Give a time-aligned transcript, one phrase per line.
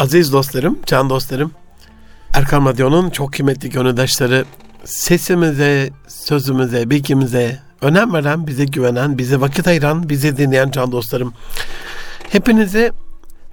[0.00, 1.50] Aziz dostlarım, can dostlarım,
[2.34, 4.44] Erkan Radyo'nun çok kıymetli gönüldaşları,
[4.84, 11.32] sesimize, sözümüze, bilgimize önem veren, bize güvenen, bize vakit ayıran, bizi dinleyen can dostlarım.
[12.30, 12.92] Hepinize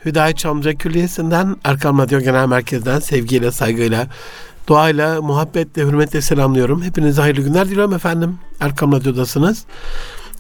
[0.06, 4.08] Hüdayet Çamlıca Külliyesi'nden, Erkan Radyo Genel Merkez'den sevgiyle, saygıyla,
[4.68, 6.84] duayla, muhabbetle, hürmetle selamlıyorum.
[6.84, 8.40] Hepinize hayırlı günler diliyorum efendim.
[8.60, 9.66] Erkan Radyo'dasınız.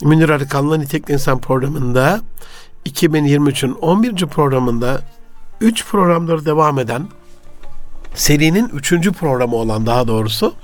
[0.02, 2.22] Münir Arıkan'la Nitekli İnsan programında
[2.86, 4.16] 2023'ün 11.
[4.16, 5.02] programında
[5.62, 7.08] 3 programları devam eden
[8.14, 8.94] serinin 3.
[9.12, 10.56] programı olan daha doğrusu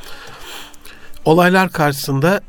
[1.25, 2.41] olaylar karşısında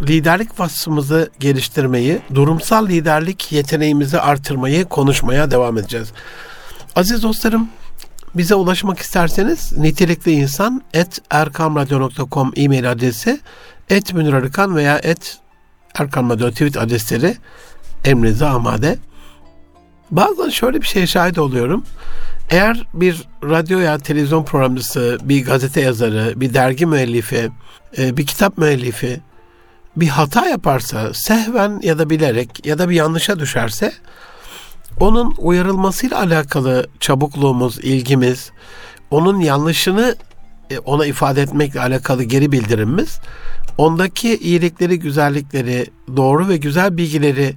[0.00, 6.12] liderlik vasfımızı geliştirmeyi, durumsal liderlik yeteneğimizi artırmayı konuşmaya devam edeceğiz.
[6.96, 7.68] Aziz dostlarım,
[8.34, 13.40] bize ulaşmak isterseniz nitelikli insan et erkamradyo.com e-mail adresi
[13.90, 15.38] et Münir Arıkan veya et
[15.98, 17.36] Erkan tweet adresleri
[18.04, 18.98] emrinize amade.
[20.14, 21.84] Bazen şöyle bir şeye şahit oluyorum.
[22.50, 27.50] Eğer bir radyo ya televizyon programcısı, bir gazete yazarı, bir dergi müellifi,
[27.98, 29.20] e, bir kitap müellifi
[29.96, 33.92] bir hata yaparsa, sehven ya da bilerek ya da bir yanlışa düşerse
[35.00, 38.50] onun uyarılmasıyla alakalı çabukluğumuz, ilgimiz,
[39.10, 40.16] onun yanlışını
[40.70, 43.18] e, ona ifade etmekle alakalı geri bildirimimiz,
[43.78, 47.54] ondaki iyilikleri, güzellikleri, doğru ve güzel bilgileri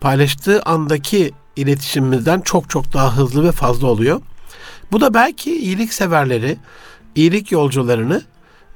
[0.00, 4.20] paylaştığı andaki iletişimimizden çok çok daha hızlı ve fazla oluyor.
[4.92, 6.56] Bu da belki iyilik severleri,
[7.14, 8.22] iyilik yolcularını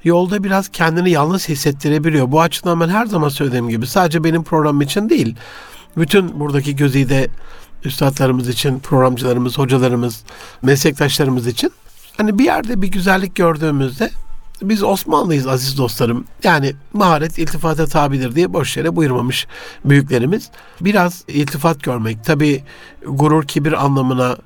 [0.03, 2.31] yolda biraz kendini yalnız hissettirebiliyor.
[2.31, 5.35] Bu açıdan ben her zaman söylediğim gibi sadece benim programım için değil,
[5.97, 7.27] bütün buradaki gözide
[7.83, 10.23] üstadlarımız için, programcılarımız, hocalarımız,
[10.61, 11.71] meslektaşlarımız için
[12.17, 14.09] hani bir yerde bir güzellik gördüğümüzde
[14.61, 16.25] biz Osmanlıyız aziz dostlarım.
[16.43, 19.47] Yani maharet iltifata tabidir diye boş yere buyurmamış
[19.85, 20.49] büyüklerimiz.
[20.81, 22.63] Biraz iltifat görmek tabi
[23.05, 24.37] gurur kibir anlamına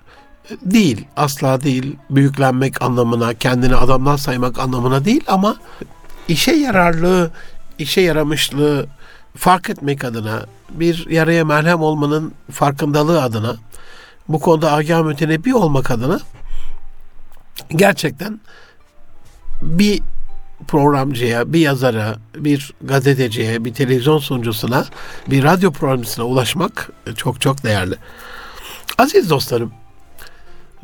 [0.62, 5.56] değil asla değil büyüklenmek anlamına kendini adamdan saymak anlamına değil ama
[6.28, 7.32] işe yararlığı
[7.80, 8.88] işe yaramışlığı
[9.38, 13.56] fark etmek adına bir yaraya merhem olmanın farkındalığı adına
[14.28, 16.20] bu konuda agah mütenebbi olmak adına
[17.70, 18.40] gerçekten
[19.62, 20.02] bir
[20.68, 24.86] programcıya, bir yazara, bir gazeteciye, bir televizyon sunucusuna,
[25.28, 27.96] bir radyo programcısına ulaşmak çok çok değerli.
[28.98, 29.74] Aziz dostlarım,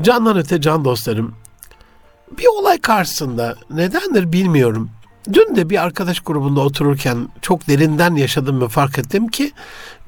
[0.01, 1.35] candan öte can dostlarım,
[2.37, 4.89] bir olay karşısında nedendir bilmiyorum.
[5.33, 9.51] Dün de bir arkadaş grubunda otururken çok derinden yaşadım ve fark ettim ki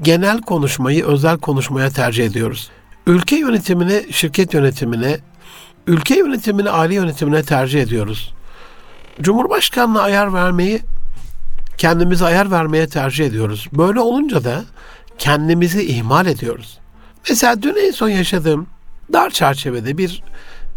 [0.01, 2.69] genel konuşmayı özel konuşmaya tercih ediyoruz.
[3.07, 5.18] Ülke yönetimine, şirket yönetimine,
[5.88, 8.34] ülke yönetimini aile yönetimine tercih ediyoruz.
[9.22, 10.81] Cumhurbaşkanlığı ayar vermeyi
[11.78, 13.68] kendimize ayar vermeye tercih ediyoruz.
[13.74, 14.63] Böyle olunca da
[15.18, 16.80] kendimizi ihmal ediyoruz.
[17.30, 18.68] Mesela dün en son yaşadığım
[19.13, 20.24] dar çerçevede bir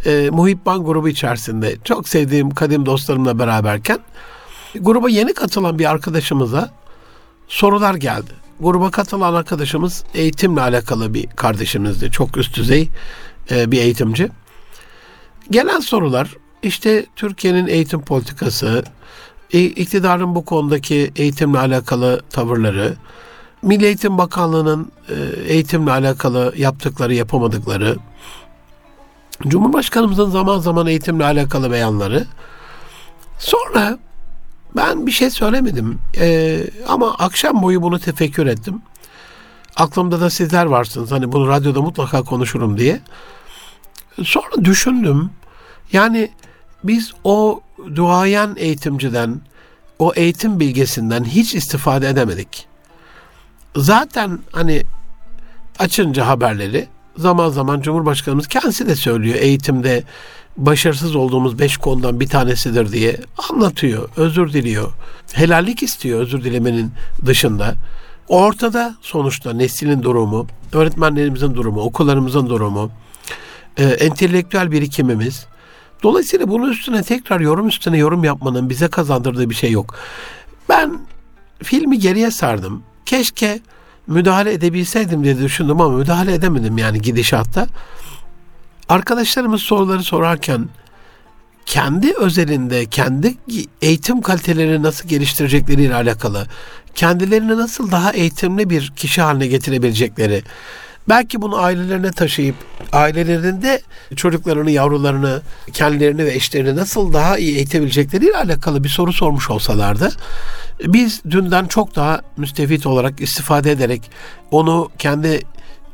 [0.05, 3.99] e, muhibban grubu içerisinde çok sevdiğim kadim dostlarımla beraberken
[4.75, 6.71] gruba yeni katılan bir arkadaşımıza
[7.49, 8.31] sorular geldi.
[8.61, 12.11] Gruba katılan arkadaşımız eğitimle alakalı bir kardeşimizdi.
[12.11, 12.89] Çok üst düzey
[13.51, 14.29] e, bir eğitimci.
[15.51, 16.29] Gelen sorular
[16.63, 18.85] işte Türkiye'nin eğitim politikası,
[19.53, 22.97] iktidarın bu konudaki eğitimle alakalı tavırları,
[23.63, 25.15] Milli Eğitim Bakanlığı'nın e,
[25.53, 27.97] eğitimle alakalı yaptıkları, yapamadıkları,
[29.49, 32.27] Cumhurbaşkanımızın zaman zaman eğitimle alakalı beyanları.
[33.39, 33.99] Sonra
[34.77, 38.83] ben bir şey söylemedim ee, ama akşam boyu bunu tefekkür ettim.
[39.77, 41.13] Aklımda da sizler varsınız.
[41.13, 43.01] Hani bunu radyoda mutlaka konuşurum diye.
[44.23, 45.31] Sonra düşündüm.
[45.93, 46.31] Yani
[46.85, 47.61] biz o
[47.95, 49.41] duayen eğitimciden,
[49.99, 52.67] o eğitim bilgesinden hiç istifade edemedik.
[53.77, 54.83] Zaten hani
[55.79, 60.03] açınca haberleri zaman zaman Cumhurbaşkanımız kendisi de söylüyor eğitimde
[60.57, 63.17] başarısız olduğumuz beş konudan bir tanesidir diye
[63.51, 64.93] anlatıyor, özür diliyor.
[65.33, 66.93] Helallik istiyor özür dilemenin
[67.27, 67.75] dışında.
[68.29, 72.91] Ortada sonuçta neslinin durumu, öğretmenlerimizin durumu, okullarımızın durumu,
[73.77, 75.47] e, entelektüel birikimimiz,
[76.03, 79.95] Dolayısıyla bunun üstüne tekrar yorum üstüne yorum yapmanın bize kazandırdığı bir şey yok.
[80.69, 80.99] Ben
[81.63, 82.83] filmi geriye sardım.
[83.07, 83.61] Keşke
[84.07, 87.67] müdahale edebilseydim diye düşündüm ama müdahale edemedim yani gidişatta.
[88.89, 90.69] Arkadaşlarımız soruları sorarken
[91.67, 93.35] kendi özelinde, kendi
[93.83, 96.47] eğitim kalitelerini nasıl geliştirecekleriyle alakalı,
[96.95, 100.43] kendilerini nasıl daha eğitimli bir kişi haline getirebilecekleri,
[101.09, 102.57] Belki bunu ailelerine taşıyıp
[102.93, 103.83] ailelerinde
[104.17, 110.13] çocuklarını, yavrularını, kendilerini ve eşlerini nasıl daha iyi eğitebilecekleriyle alakalı bir soru sormuş olsalardı
[110.87, 114.11] biz dünden çok daha müstefit olarak istifade ederek
[114.51, 115.43] onu kendi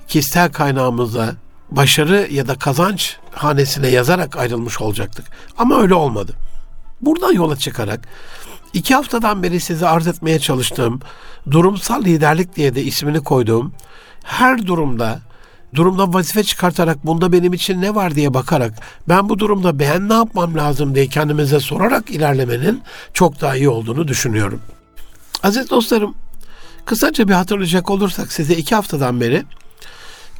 [0.09, 1.35] kişisel kaynağımıza
[1.71, 5.25] başarı ya da kazanç hanesine yazarak ayrılmış olacaktık.
[5.59, 6.33] Ama öyle olmadı.
[7.01, 8.09] Buradan yola çıkarak
[8.73, 11.01] iki haftadan beri size arz etmeye çalıştığım
[11.51, 13.73] durumsal liderlik diye de ismini koyduğum
[14.23, 15.20] her durumda
[15.75, 18.75] durumda vazife çıkartarak bunda benim için ne var diye bakarak
[19.09, 22.82] ben bu durumda ben ne yapmam lazım diye kendimize sorarak ilerlemenin
[23.15, 24.61] çok daha iyi olduğunu düşünüyorum.
[25.43, 26.15] Aziz dostlarım
[26.85, 29.44] kısaca bir hatırlayacak olursak size iki haftadan beri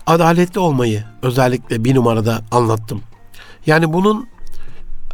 [0.07, 3.03] adaletli olmayı özellikle bir numarada anlattım.
[3.67, 4.29] Yani bunun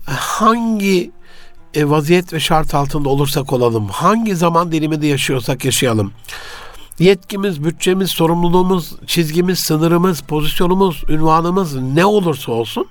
[0.07, 1.11] hangi
[1.75, 6.13] e, vaziyet ve şart altında olursak olalım, hangi zaman diliminde yaşıyorsak yaşayalım.
[6.99, 12.87] Yetkimiz, bütçemiz, sorumluluğumuz, çizgimiz, sınırımız, pozisyonumuz, ünvanımız ne olursa olsun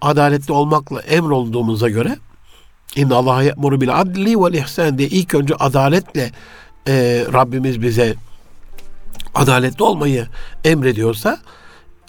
[0.00, 2.16] adaletli olmakla emrolunduğumuza göre
[2.96, 6.32] İnna Allah ye'muru bil adli vel ihsan diye ilk önce adaletle
[6.88, 8.14] e, Rabbimiz bize
[9.34, 10.26] adaletli olmayı
[10.64, 11.38] emrediyorsa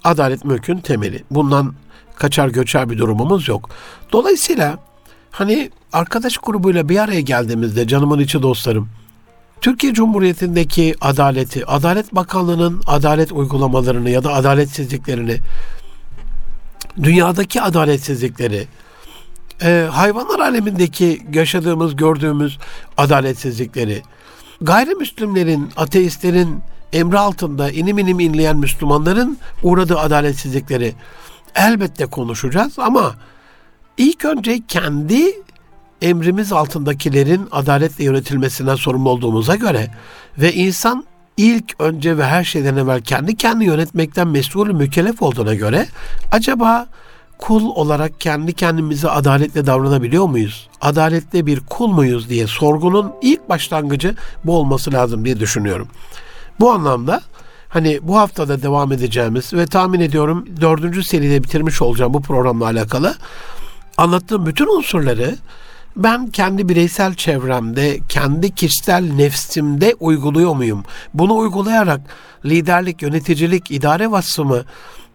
[0.03, 1.23] adalet mülkün temeli.
[1.31, 1.73] Bundan
[2.15, 3.69] kaçar göçer bir durumumuz yok.
[4.11, 4.77] Dolayısıyla
[5.31, 8.89] hani arkadaş grubuyla bir araya geldiğimizde canımın içi dostlarım
[9.65, 15.37] Türkiye Cumhuriyeti'ndeki adaleti, Adalet Bakanlığı'nın adalet uygulamalarını ya da adaletsizliklerini,
[17.03, 18.67] dünyadaki adaletsizlikleri,
[19.63, 22.57] e, hayvanlar alemindeki yaşadığımız, gördüğümüz
[22.97, 24.01] adaletsizlikleri,
[24.61, 26.59] gayrimüslimlerin, ateistlerin
[26.93, 30.93] emri altında inim inim inleyen Müslümanların uğradığı adaletsizlikleri
[31.55, 33.15] elbette konuşacağız ama
[33.97, 35.44] ilk önce kendi
[36.01, 39.91] emrimiz altındakilerin adaletle yönetilmesine sorumlu olduğumuza göre
[40.37, 41.05] ve insan
[41.37, 45.87] ilk önce ve her şeyden evvel kendi kendi yönetmekten mesul mükellef olduğuna göre
[46.31, 46.87] acaba
[47.37, 50.69] kul olarak kendi kendimize adaletle davranabiliyor muyuz?
[50.81, 55.87] Adaletli bir kul muyuz diye sorgunun ilk başlangıcı bu olması lazım diye düşünüyorum.
[56.59, 57.21] Bu anlamda
[57.69, 63.15] hani bu haftada devam edeceğimiz ve tahmin ediyorum dördüncü seride bitirmiş olacağım bu programla alakalı
[63.97, 65.35] anlattığım bütün unsurları
[65.95, 70.83] ben kendi bireysel çevremde, kendi kişisel nefsimde uyguluyor muyum?
[71.13, 72.01] Bunu uygulayarak
[72.45, 74.63] liderlik, yöneticilik, idare vasfımı,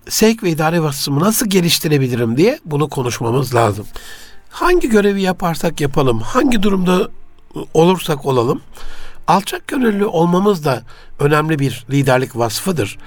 [0.08, 3.86] sevk ve idare vasfımı nasıl geliştirebilirim diye bunu konuşmamız lazım.
[4.50, 7.08] Hangi görevi yaparsak yapalım, hangi durumda
[7.74, 8.62] olursak olalım,
[9.26, 10.82] alçak gönüllü olmamız da
[11.18, 12.98] önemli bir liderlik vasfıdır.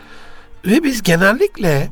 [0.65, 1.89] Ve biz genellikle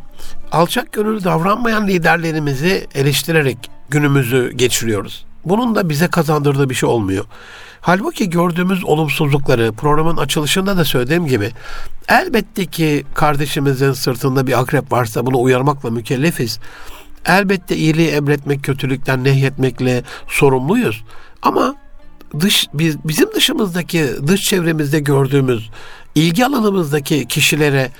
[0.51, 3.57] alçak gönüllü davranmayan liderlerimizi eleştirerek
[3.89, 5.30] günümüzü geçiriyoruz.
[5.45, 7.25] Bunun da bize kazandırdığı bir şey olmuyor.
[7.81, 11.51] Halbuki gördüğümüz olumsuzlukları programın açılışında da söylediğim gibi
[12.07, 16.59] elbette ki kardeşimizin sırtında bir akrep varsa bunu uyarmakla mükellefiz.
[17.25, 21.03] Elbette iyiliği emretmek, kötülükten nehyetmekle sorumluyuz.
[21.41, 21.75] Ama
[22.39, 25.69] dış biz, bizim dışımızdaki, dış çevremizde gördüğümüz
[26.15, 27.91] ilgi alanımızdaki kişilere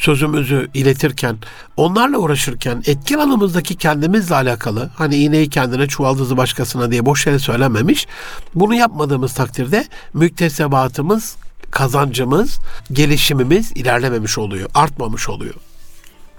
[0.00, 1.36] sözümüzü iletirken,
[1.76, 8.06] onlarla uğraşırken etki alanımızdaki kendimizle alakalı hani iğneyi kendine çuvaldızı başkasına diye boş yere söylememiş.
[8.54, 11.36] Bunu yapmadığımız takdirde müktesebatımız,
[11.70, 12.58] kazancımız,
[12.92, 15.54] gelişimimiz ilerlememiş oluyor, artmamış oluyor.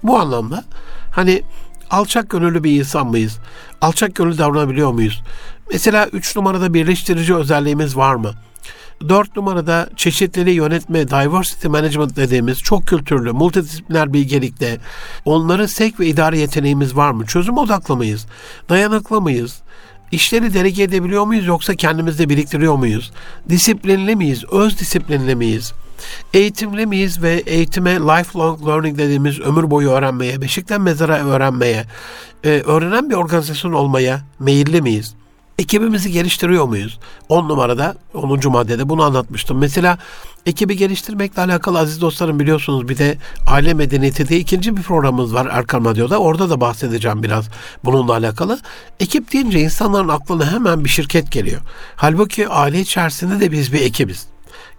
[0.02, 0.64] Bu anlamda
[1.10, 1.42] hani
[1.90, 3.38] alçak gönüllü bir insan mıyız?
[3.80, 5.22] Alçak gönüllü davranabiliyor muyuz?
[5.72, 8.32] Mesela üç numarada birleştirici özelliğimiz var mı?
[9.08, 14.78] Dört numarada çeşitliliği yönetme, diversity management dediğimiz çok kültürlü, multidisipliner bilgelikte
[15.24, 17.26] onları sek ve idare yeteneğimiz var mı?
[17.26, 18.26] Çözüm odaklı mıyız?
[18.68, 19.62] Dayanıklı mıyız?
[20.12, 23.12] İşleri delege edebiliyor muyuz yoksa kendimizde biriktiriyor muyuz?
[23.48, 24.44] Disiplinli miyiz?
[24.52, 25.72] Öz disiplinli miyiz?
[26.34, 31.84] Eğitimli miyiz ve eğitime lifelong learning dediğimiz ömür boyu öğrenmeye, beşikten mezara öğrenmeye,
[32.44, 35.14] e, öğrenen bir organizasyon olmaya meyilli miyiz?
[35.62, 36.98] Ekibimizi geliştiriyor muyuz?
[37.28, 38.52] 10 numarada 10.
[38.52, 39.58] maddede bunu anlatmıştım.
[39.58, 39.98] Mesela
[40.46, 45.48] ekibi geliştirmekle alakalı aziz dostlarım biliyorsunuz bir de aile medeniyeti diye ikinci bir programımız var
[45.52, 46.18] Erkan Radyo'da.
[46.18, 47.48] Orada da bahsedeceğim biraz
[47.84, 48.60] bununla alakalı.
[49.00, 51.60] Ekip deyince insanların aklına hemen bir şirket geliyor.
[51.96, 54.31] Halbuki aile içerisinde de biz bir ekibiz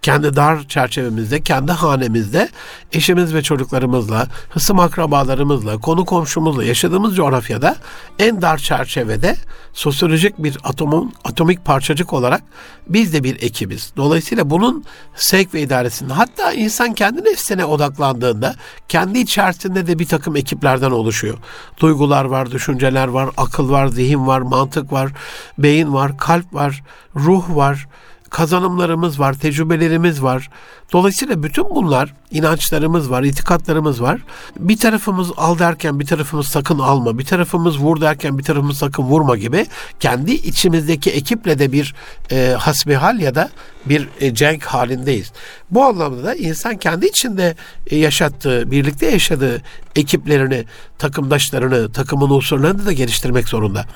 [0.04, 2.48] kendi dar çerçevemizde, kendi hanemizde
[2.92, 7.76] eşimiz ve çocuklarımızla, hısım akrabalarımızla, konu komşumuzla yaşadığımız coğrafyada
[8.18, 9.36] en dar çerçevede
[9.72, 12.42] sosyolojik bir atomun atomik parçacık olarak
[12.88, 13.92] biz de bir ekibiz.
[13.96, 14.84] Dolayısıyla bunun
[15.14, 18.54] sevk ve idaresinde hatta insan kendi nefsine odaklandığında
[18.88, 21.38] kendi içerisinde de bir takım ekiplerden oluşuyor.
[21.80, 25.12] Duygular var, düşünceler var, akıl var, zihin var, mantık var,
[25.58, 26.82] beyin var, kalp var,
[27.16, 27.86] ruh var,
[28.34, 30.50] kazanımlarımız var, tecrübelerimiz var.
[30.92, 34.20] Dolayısıyla bütün bunlar inançlarımız var, itikatlarımız var.
[34.58, 39.02] Bir tarafımız al derken bir tarafımız sakın alma, bir tarafımız vur derken bir tarafımız sakın
[39.02, 39.66] vurma gibi
[40.00, 41.94] kendi içimizdeki ekiple de bir
[42.30, 43.50] e, hasbihal ya da
[43.86, 45.32] bir e, cenk halindeyiz.
[45.70, 47.54] Bu anlamda da insan kendi içinde
[47.86, 49.62] e, yaşattığı, birlikte yaşadığı
[49.96, 50.64] ekiplerini,
[50.98, 53.86] takımdaşlarını, takımın unsurlarını da geliştirmek zorunda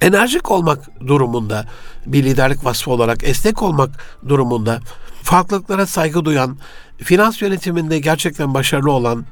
[0.00, 1.66] enerjik olmak durumunda
[2.06, 3.90] bir liderlik vasfı olarak esnek olmak
[4.28, 4.80] durumunda
[5.22, 6.58] farklılıklara saygı duyan,
[6.98, 9.26] finans yönetiminde gerçekten başarılı olan,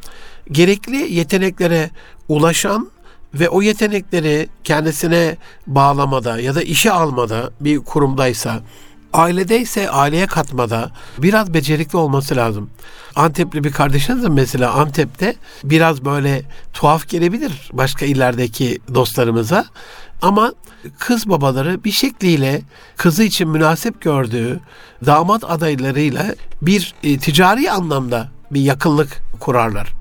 [0.50, 1.90] gerekli yeteneklere
[2.28, 2.90] ulaşan
[3.34, 8.60] ve o yetenekleri kendisine bağlamada ya da işe almada bir kurumdaysa,
[9.12, 12.70] ailedeyse aileye katmada biraz becerikli olması lazım.
[13.16, 15.34] Antepli bir kardeşinizin mesela Antep'te
[15.64, 19.64] biraz böyle tuhaf gelebilir başka illerdeki dostlarımıza.
[20.22, 20.52] Ama
[20.98, 22.62] kız babaları bir şekliyle
[22.96, 24.60] kızı için münasip gördüğü
[25.06, 29.94] damat adaylarıyla bir e, ticari anlamda bir yakınlık kurarlar.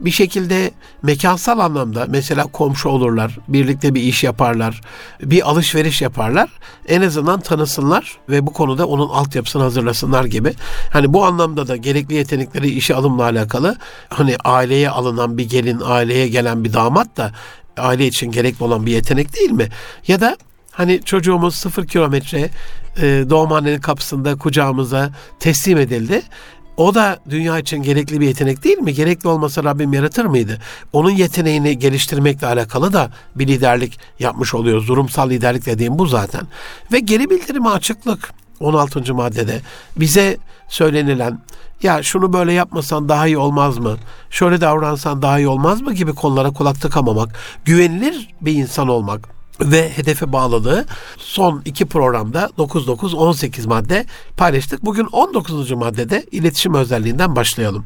[0.00, 0.70] Bir şekilde
[1.02, 4.80] mekansal anlamda mesela komşu olurlar, birlikte bir iş yaparlar,
[5.22, 6.50] bir alışveriş yaparlar.
[6.88, 10.54] En azından tanısınlar ve bu konuda onun altyapısını hazırlasınlar gibi.
[10.90, 13.76] Hani bu anlamda da gerekli yetenekleri işe alımla alakalı
[14.08, 17.32] hani aileye alınan bir gelin, aileye gelen bir damat da
[17.76, 19.68] aile için gerekli olan bir yetenek değil mi?
[20.08, 20.36] Ya da
[20.70, 22.50] hani çocuğumuz sıfır kilometre
[22.96, 26.22] e, doğumhanenin kapısında kucağımıza teslim edildi.
[26.76, 28.94] O da dünya için gerekli bir yetenek değil mi?
[28.94, 30.58] Gerekli olmasa Rabbim yaratır mıydı?
[30.92, 34.88] Onun yeteneğini geliştirmekle alakalı da bir liderlik yapmış oluyoruz.
[34.88, 36.42] Durumsal liderlik dediğim bu zaten.
[36.92, 39.14] Ve geri bildirime açıklık 16.
[39.14, 39.60] maddede
[39.96, 40.36] bize
[40.68, 41.38] söylenilen
[41.82, 43.96] ya şunu böyle yapmasan daha iyi olmaz mı?
[44.30, 49.90] Şöyle davransan daha iyi olmaz mı gibi konulara kulak tıkamamak, güvenilir bir insan olmak ve
[49.96, 50.84] hedefe bağlılığı
[51.16, 54.84] son iki programda 9-9-18 madde paylaştık.
[54.84, 55.70] Bugün 19.
[55.70, 57.84] maddede iletişim özelliğinden başlayalım.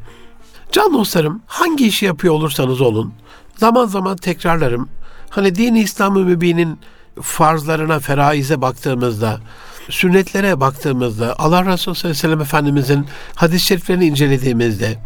[0.72, 3.12] Can dostlarım hangi işi yapıyor olursanız olun
[3.56, 4.88] zaman zaman tekrarlarım.
[5.30, 6.78] Hani dini İslam-ı Mübin'in
[7.22, 9.40] farzlarına, feraize baktığımızda
[9.90, 14.98] sünnetlere baktığımızda, Allah Resulü sallallahu aleyhi ve sellem Efendimizin hadis-i şeriflerini incelediğimizde,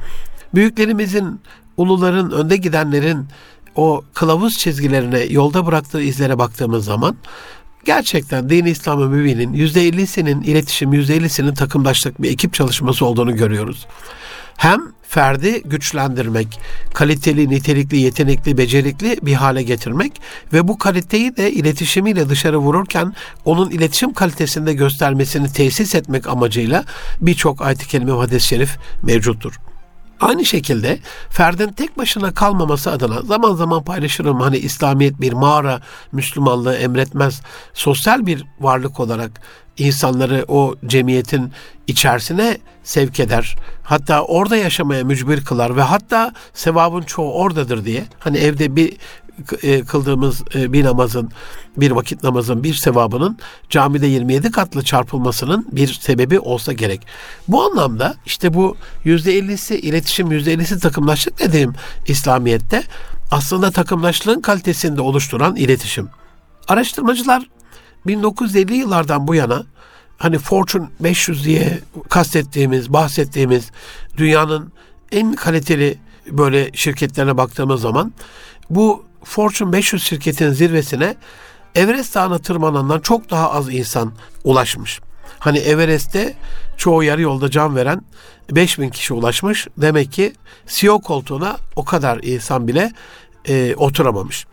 [0.54, 1.40] büyüklerimizin,
[1.76, 3.28] uluların, önde gidenlerin
[3.74, 7.16] o kılavuz çizgilerine, yolda bıraktığı izlere baktığımız zaman
[7.84, 13.86] gerçekten din İslam'ı mübinin %50'sinin iletişim, %50'sinin takımdaşlık bir ekip çalışması olduğunu görüyoruz.
[14.56, 16.60] Hem ferdi güçlendirmek,
[16.94, 20.20] kaliteli, nitelikli, yetenekli, becerikli bir hale getirmek
[20.52, 26.84] ve bu kaliteyi de iletişimiyle dışarı vururken onun iletişim kalitesinde göstermesini tesis etmek amacıyla
[27.20, 29.69] birçok ayet-i kerime hadis-i şerif mevcuttur.
[30.20, 30.98] Aynı şekilde
[31.30, 35.80] ferdin tek başına kalmaması adına zaman zaman paylaşırım hani İslamiyet bir mağara
[36.12, 37.42] Müslümanlığı emretmez.
[37.74, 39.30] Sosyal bir varlık olarak
[39.78, 41.52] insanları o cemiyetin
[41.86, 43.56] içerisine sevk eder.
[43.82, 48.04] Hatta orada yaşamaya mücbir kılar ve hatta sevabın çoğu oradadır diye.
[48.18, 48.96] Hani evde bir
[49.62, 51.30] e, kıldığımız e, bir namazın,
[51.76, 53.38] bir vakit namazın bir sevabının
[53.70, 57.06] camide 27 katlı çarpılmasının bir sebebi olsa gerek.
[57.48, 61.74] Bu anlamda işte bu %50'si iletişim, %50'si takımlaştık dediğim
[62.06, 62.82] İslamiyet'te
[63.30, 66.08] aslında takımlaşlığın kalitesini de oluşturan iletişim.
[66.68, 67.46] Araştırmacılar
[68.06, 69.64] 1950 yıllardan bu yana
[70.18, 71.78] hani Fortune 500 diye
[72.08, 73.70] kastettiğimiz, bahsettiğimiz
[74.16, 74.72] dünyanın
[75.12, 75.98] en kaliteli
[76.30, 78.12] böyle şirketlerine baktığımız zaman
[78.70, 81.16] bu Fortune 500 şirketinin zirvesine
[81.74, 84.12] Everest Dağı'na tırmanandan çok daha az insan
[84.44, 85.00] ulaşmış.
[85.38, 86.34] Hani Everest'te
[86.76, 88.02] çoğu yarı yolda can veren
[88.50, 89.68] 5000 kişi ulaşmış.
[89.76, 90.32] Demek ki
[90.66, 92.92] CEO koltuğuna o kadar insan bile
[93.48, 94.46] e, oturamamış.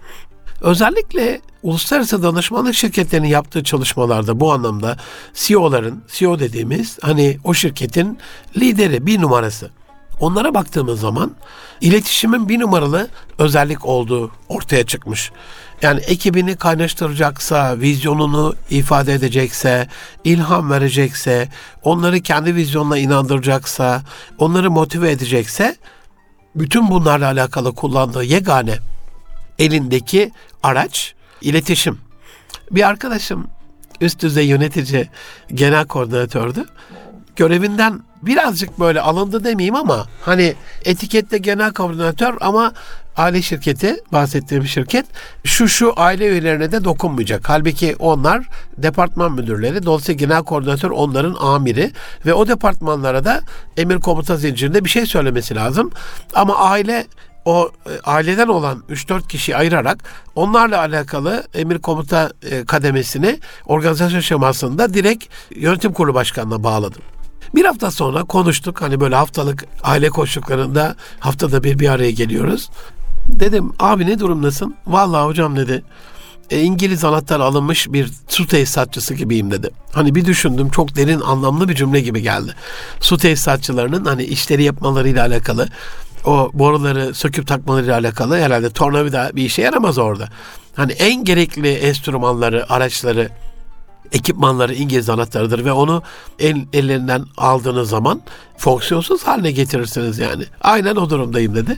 [0.61, 4.97] Özellikle uluslararası danışmanlık şirketlerinin yaptığı çalışmalarda bu anlamda
[5.33, 8.17] CEO'ların, CEO dediğimiz hani o şirketin
[8.57, 9.71] lideri, bir numarası.
[10.19, 11.31] Onlara baktığımız zaman
[11.81, 13.07] iletişimin bir numaralı
[13.37, 15.31] özellik olduğu ortaya çıkmış.
[15.81, 19.87] Yani ekibini kaynaştıracaksa, vizyonunu ifade edecekse,
[20.23, 21.49] ilham verecekse,
[21.83, 24.01] onları kendi vizyonuna inandıracaksa,
[24.37, 25.75] onları motive edecekse
[26.55, 28.77] bütün bunlarla alakalı kullandığı yegane
[29.59, 30.31] elindeki
[30.63, 31.99] araç iletişim.
[32.71, 33.47] Bir arkadaşım
[34.01, 35.09] üst düzey yönetici,
[35.53, 36.65] genel koordinatördü.
[37.37, 42.73] Görevinden birazcık böyle alındı demeyeyim ama hani etikette genel koordinatör ama
[43.17, 45.05] aile şirketi bahsettiğim şirket
[45.43, 47.49] şu şu aile üyelerine de dokunmayacak.
[47.49, 49.85] Halbuki onlar departman müdürleri.
[49.85, 51.91] Dolayısıyla genel koordinatör onların amiri
[52.25, 53.41] ve o departmanlara da
[53.77, 55.91] emir komuta zincirinde bir şey söylemesi lazım.
[56.33, 57.07] Ama aile
[57.45, 60.03] o e, aileden olan 3-4 kişiyi ayırarak
[60.35, 65.25] onlarla alakalı emir komuta e, kademesini organizasyon şemasında direkt
[65.55, 67.01] yönetim kurulu başkanına bağladım.
[67.55, 68.81] Bir hafta sonra konuştuk.
[68.81, 72.69] Hani böyle haftalık aile koşullarında haftada bir bir araya geliyoruz.
[73.27, 74.75] Dedim abi ne durumdasın?
[74.87, 75.83] Vallahi hocam dedi.
[76.51, 79.69] E, İngiliz anahtar alınmış bir su tesisatçısı gibiyim dedi.
[79.91, 82.53] Hani bir düşündüm çok derin anlamlı bir cümle gibi geldi.
[82.99, 85.67] Su tesisatçılarının hani işleri yapmalarıyla alakalı
[86.25, 90.29] o boruları söküp takmalarıyla alakalı herhalde tornavida bir işe yaramaz orada.
[90.75, 93.29] Hani en gerekli enstrümanları, araçları,
[94.11, 96.03] ekipmanları İngiliz anahtarıdır ve onu
[96.39, 98.21] el, ellerinden aldığınız zaman
[98.57, 100.43] fonksiyonsuz haline getirirsiniz yani.
[100.61, 101.77] Aynen o durumdayım dedi.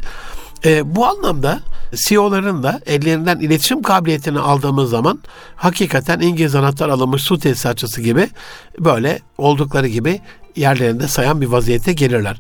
[0.65, 1.59] E, bu anlamda
[1.95, 5.19] CEO'ların da ellerinden iletişim kabiliyetini aldığımız zaman
[5.55, 8.29] hakikaten İngiliz anahtar alınmış su tesisatçısı gibi
[8.79, 10.21] böyle oldukları gibi
[10.55, 12.37] yerlerinde sayan bir vaziyete gelirler.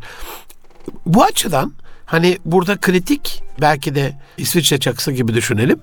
[1.05, 1.73] Bu açıdan
[2.05, 5.79] hani burada kritik belki de İsviçre çakısı gibi düşünelim.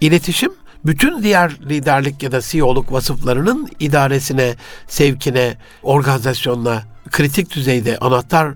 [0.00, 0.52] İletişim
[0.84, 4.54] bütün diğer liderlik ya da CEO'luk vasıflarının idaresine,
[4.88, 8.54] sevkine, organizasyonuna kritik düzeyde anahtar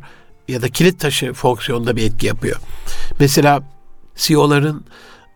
[0.48, 2.56] ya da kilit taşı fonksiyonunda bir etki yapıyor.
[3.20, 3.62] Mesela
[4.16, 4.84] CEO'ların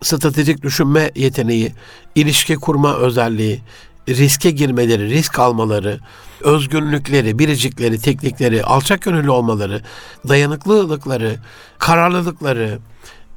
[0.03, 1.73] stratejik düşünme yeteneği,
[2.15, 3.61] ilişki kurma özelliği,
[4.09, 6.01] riske girmeleri, risk almaları,
[6.41, 9.83] özgünlükleri, biricikleri, teknikleri, alçak gönüllü olmaları,
[10.29, 11.37] dayanıklılıkları,
[11.79, 12.79] kararlılıkları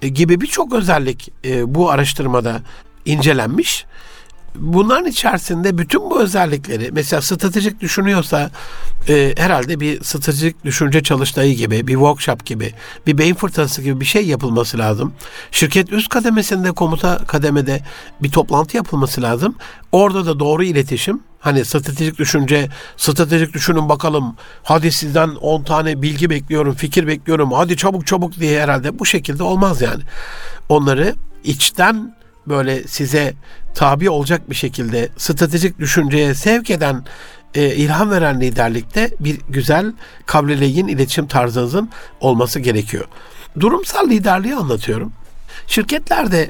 [0.02, 2.62] e, gibi birçok özellik e, bu araştırmada
[3.06, 3.86] incelenmiş.
[4.56, 8.52] Bunların içerisinde bütün bu özellikleri mesela stratejik düşünüyorsa
[9.10, 12.74] e, herhalde bir stratejik düşünce çalıştayı gibi, bir workshop gibi,
[13.08, 15.14] bir beyin fırtınası gibi bir şey yapılması lazım.
[15.52, 17.82] Şirket üst kademesinde, komuta kademede
[18.22, 19.56] bir toplantı yapılması lazım.
[19.92, 24.36] Orada da doğru iletişim, Hani stratejik düşünce, stratejik düşünün bakalım.
[24.64, 27.52] Hadi sizden 10 tane bilgi bekliyorum, fikir bekliyorum.
[27.52, 30.04] Hadi çabuk çabuk diye herhalde bu şekilde olmaz yani.
[30.70, 32.16] Onları içten
[32.48, 33.34] böyle size
[33.76, 37.06] tabi olacak bir şekilde stratejik düşünceye sevk eden
[37.56, 39.94] e, ilham veren liderlikte bir güzel
[40.26, 43.06] kableleyin iletişim tarzınızın olması gerekiyor.
[43.60, 45.14] Durumsal liderliği anlatıyorum.
[45.68, 46.50] Şirketlerde,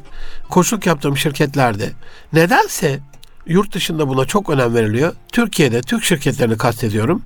[0.50, 1.90] koçluk yaptığım şirketlerde
[2.34, 3.00] nedense
[3.48, 5.14] yurt dışında buna çok önem veriliyor.
[5.32, 7.22] Türkiye'de Türk şirketlerini kastediyorum.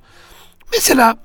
[0.74, 1.18] Mesela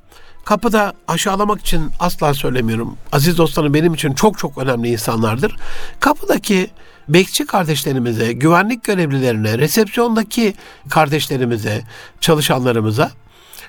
[0.44, 2.96] kapıda aşağılamak için asla söylemiyorum.
[3.12, 5.56] Aziz dostlarım benim için çok çok önemli insanlardır.
[6.00, 6.70] Kapıdaki
[7.14, 10.54] bekçi kardeşlerimize, güvenlik görevlilerine, resepsiyondaki
[10.88, 11.82] kardeşlerimize,
[12.20, 13.10] çalışanlarımıza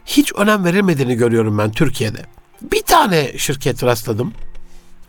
[0.06, 2.26] hiç önem verilmediğini görüyorum ben Türkiye'de.
[2.62, 4.34] Bir tane şirket rastladım.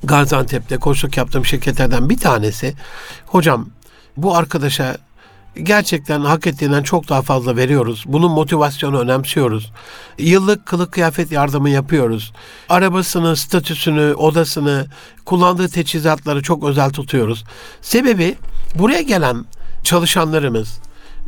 [0.04, 2.74] Gaziantep'te koçluk yaptığım şirketlerden bir tanesi.
[3.26, 3.68] Hocam
[4.16, 4.96] bu arkadaşa
[5.56, 8.04] gerçekten hak ettiğinden çok daha fazla veriyoruz.
[8.06, 9.72] Bunun motivasyonu önemsiyoruz.
[10.18, 12.32] Yıllık kılık kıyafet yardımı yapıyoruz.
[12.68, 14.86] Arabasını, statüsünü, odasını,
[15.24, 17.44] kullandığı teçhizatları çok özel tutuyoruz.
[17.80, 18.36] Sebebi
[18.74, 19.44] buraya gelen
[19.82, 20.80] çalışanlarımız,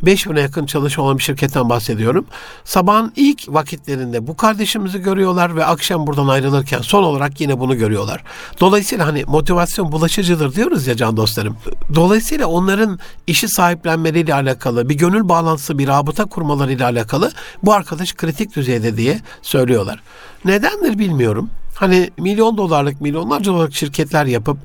[0.03, 2.27] 5000'e yakın çalışan olan bir şirketten bahsediyorum.
[2.65, 8.25] Sabahın ilk vakitlerinde bu kardeşimizi görüyorlar ve akşam buradan ayrılırken son olarak yine bunu görüyorlar.
[8.61, 11.57] Dolayısıyla hani motivasyon bulaşıcıdır diyoruz ya can dostlarım.
[11.95, 18.57] Dolayısıyla onların işi sahiplenmeleriyle alakalı, bir gönül bağlantısı, bir rabıta kurmalarıyla alakalı bu arkadaş kritik
[18.57, 20.03] düzeyde diye söylüyorlar.
[20.45, 21.51] Nedendir bilmiyorum.
[21.75, 24.59] Hani milyon dolarlık, milyonlarca dolarlık şirketler yapıp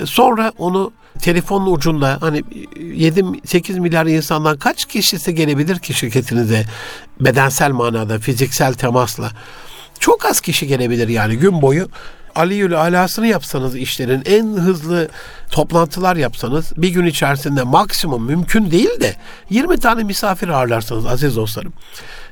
[0.00, 6.64] e, sonra onu telefonun ucunda hani 7-8 milyar insandan kaç kişisi gelebilir ki şirketinize
[7.20, 9.30] bedensel manada, fiziksel temasla?
[9.98, 11.88] Çok az kişi gelebilir yani gün boyu.
[12.34, 15.08] Aliyül alasını yapsanız işlerin en hızlı
[15.50, 19.16] toplantılar yapsanız bir gün içerisinde maksimum mümkün değil de
[19.50, 21.72] 20 tane misafir ağırlarsanız aziz dostlarım.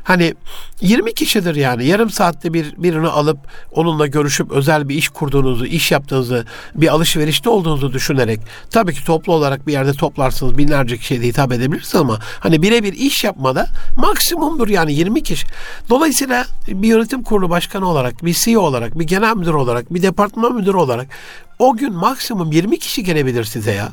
[0.05, 0.35] Hani
[0.81, 3.39] 20 kişidir yani yarım saatte bir birini alıp
[3.73, 8.41] onunla görüşüp özel bir iş kurduğunuzu, iş yaptığınızı, bir alışverişte olduğunuzu düşünerek
[8.71, 13.25] tabii ki toplu olarak bir yerde toplarsınız binlerce kişiye hitap edebilirsiniz ama hani birebir iş
[13.25, 15.47] yapmada maksimumdur yani 20 kişi.
[15.91, 20.55] Dolayısıyla bir yönetim kurulu başkanı olarak, bir CEO olarak, bir genel müdür olarak, bir departman
[20.55, 21.07] müdürü olarak
[21.59, 23.89] o gün maksimum 20 kişi gelebilir size ya.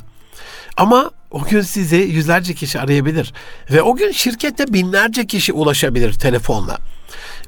[0.78, 3.34] Ama o gün sizi yüzlerce kişi arayabilir
[3.72, 6.78] ve o gün şirkette binlerce kişi ulaşabilir telefonla.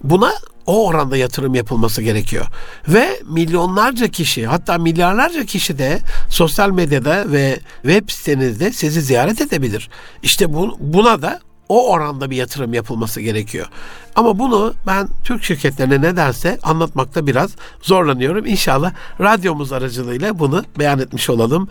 [0.03, 0.33] Buna
[0.65, 2.45] o oranda yatırım yapılması gerekiyor.
[2.87, 9.89] Ve milyonlarca kişi hatta milyarlarca kişi de sosyal medyada ve web sitenizde sizi ziyaret edebilir.
[10.23, 11.39] İşte bu, buna da
[11.73, 13.67] o oranda bir yatırım yapılması gerekiyor.
[14.15, 18.45] Ama bunu ben Türk şirketlerine nedense anlatmakta biraz zorlanıyorum.
[18.45, 21.67] İnşallah radyomuz aracılığıyla bunu beyan etmiş olalım.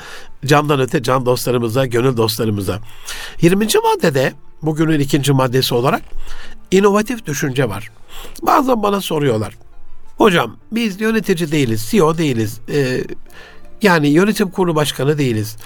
[0.46, 2.78] Candan öte can dostlarımıza, gönül dostlarımıza.
[3.40, 3.66] 20.
[3.82, 6.02] maddede bugünün ikinci maddesi olarak
[6.70, 7.90] inovatif düşünce var.
[8.42, 9.56] Bazen bana soruyorlar.
[10.18, 12.60] Hocam biz yönetici değiliz, CEO değiliz.
[12.68, 13.04] Ee,
[13.82, 15.56] Yani yönetim kurulu başkanı değiliz.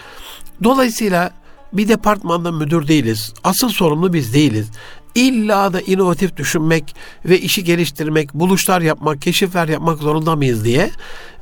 [0.64, 1.30] Dolayısıyla
[1.72, 3.34] bir departmanda müdür değiliz.
[3.44, 4.66] Asıl sorumlu biz değiliz.
[5.14, 10.90] İlla da inovatif düşünmek ve işi geliştirmek, buluşlar yapmak, keşifler yapmak zorunda mıyız diye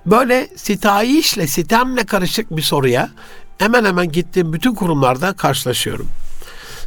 [0.06, 3.10] böyle sitayişle, sitemle karışık bir soruya
[3.58, 6.08] hemen hemen gittiğim bütün kurumlarda karşılaşıyorum.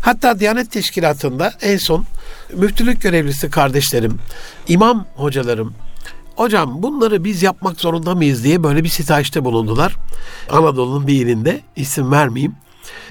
[0.01, 2.05] Hatta Diyanet Teşkilatı'nda en son
[2.53, 4.19] müftülük görevlisi kardeşlerim,
[4.67, 5.73] imam hocalarım,
[6.35, 9.95] hocam bunları biz yapmak zorunda mıyız diye böyle bir sitayişte bulundular.
[10.51, 12.55] Anadolu'nun bir ilinde isim vermeyeyim.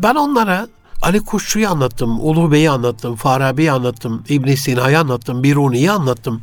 [0.02, 0.68] Ben onlara
[1.02, 6.40] Ali Kuşçu'yu anlattım, Ulu Bey'i anlattım, Farabi'yi anlattım, İbn Sina'yı anlattım, Biruni'yi anlattım.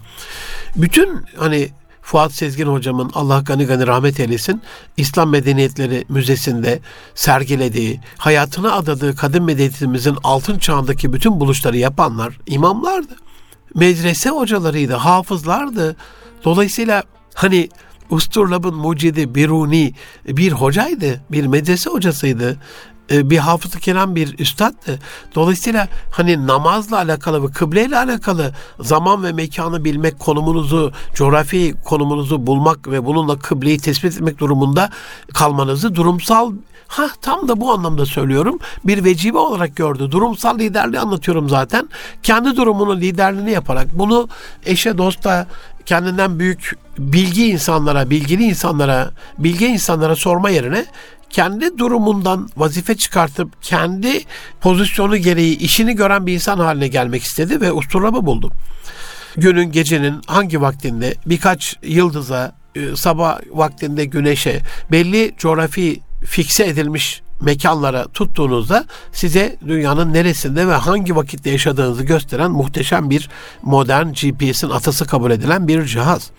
[0.75, 1.69] Bütün hani
[2.01, 4.61] Fuat Sezgin hocamın Allah gani gani rahmet eylesin
[4.97, 6.79] İslam Medeniyetleri Müzesi'nde
[7.15, 13.15] sergilediği, hayatına adadığı kadın medeniyetimizin altın çağındaki bütün buluşları yapanlar imamlardı.
[13.75, 15.95] Medrese hocalarıydı, hafızlardı.
[16.45, 17.69] Dolayısıyla hani
[18.09, 19.93] Usturlab'ın mucidi Biruni
[20.27, 22.57] bir hocaydı, bir medrese hocasıydı.
[23.11, 24.99] E, bir hafız-ı kelam bir üstaddı.
[25.35, 32.87] Dolayısıyla hani namazla alakalı ve kıbleyle alakalı zaman ve mekanı bilmek, konumunuzu, coğrafi konumunuzu bulmak
[32.87, 34.89] ve bununla kıbleyi tespit etmek durumunda
[35.33, 36.51] kalmanızı durumsal
[36.87, 38.59] Ha tam da bu anlamda söylüyorum.
[38.83, 40.11] Bir vecibe olarak gördü.
[40.11, 41.89] Durumsal liderliği anlatıyorum zaten.
[42.23, 44.29] Kendi durumunun liderliğini yaparak bunu
[44.65, 45.47] eşe dosta
[45.85, 50.85] kendinden büyük bilgi insanlara, bilgili insanlara, bilge insanlara sorma yerine
[51.33, 54.23] kendi durumundan vazife çıkartıp kendi
[54.61, 58.51] pozisyonu gereği işini gören bir insan haline gelmek istedi ve usturlama buldu.
[59.37, 68.07] Günün gecenin hangi vaktinde birkaç yıldıza e, sabah vaktinde güneşe belli coğrafi fikse edilmiş mekanlara
[68.07, 73.29] tuttuğunuzda size dünyanın neresinde ve hangi vakitte yaşadığınızı gösteren muhteşem bir
[73.61, 76.31] modern GPS'in atası kabul edilen bir cihaz.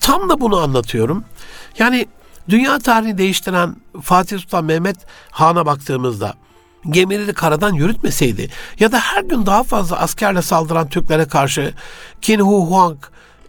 [0.00, 1.24] Tam da bunu anlatıyorum.
[1.78, 2.06] Yani
[2.48, 4.96] Dünya tarihini değiştiren Fatih Sultan Mehmet
[5.30, 6.34] Han'a baktığımızda
[6.90, 11.74] gemileri karadan yürütmeseydi ya da her gün daha fazla askerle saldıran Türklere karşı
[12.20, 12.98] Qin Hu Huang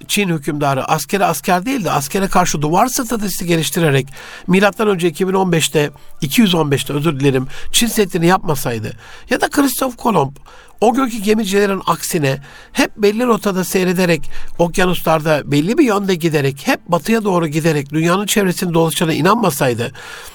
[0.08, 4.08] Çin hükümdarı askere asker değil de askere karşı duvar stratejisi geliştirerek
[4.48, 5.90] milattan önce 2015'te
[6.22, 8.94] 215'te özür dilerim Çin Seddi'ni yapmasaydı
[9.30, 10.36] ya da Christoph Kolomb
[10.82, 17.24] o günkü gemicilerin aksine hep belli rotada seyrederek, okyanuslarda belli bir yönde giderek, hep batıya
[17.24, 19.92] doğru giderek dünyanın çevresini dolaşana inanmasaydı,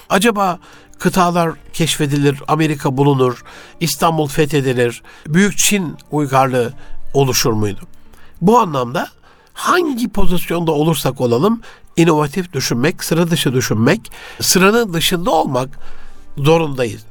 [0.09, 0.59] acaba
[0.99, 3.45] kıtalar keşfedilir, Amerika bulunur,
[3.81, 6.73] İstanbul fethedilir, Büyük Çin uygarlığı
[7.15, 7.81] oluşur muydu?
[8.41, 9.09] Bu anlamda
[9.55, 11.61] hangi pozisyonda olursak olalım
[11.97, 15.69] inovatif düşünmek, sıra dışı düşünmek, sıranın dışında olmak
[16.39, 17.05] zorundayız.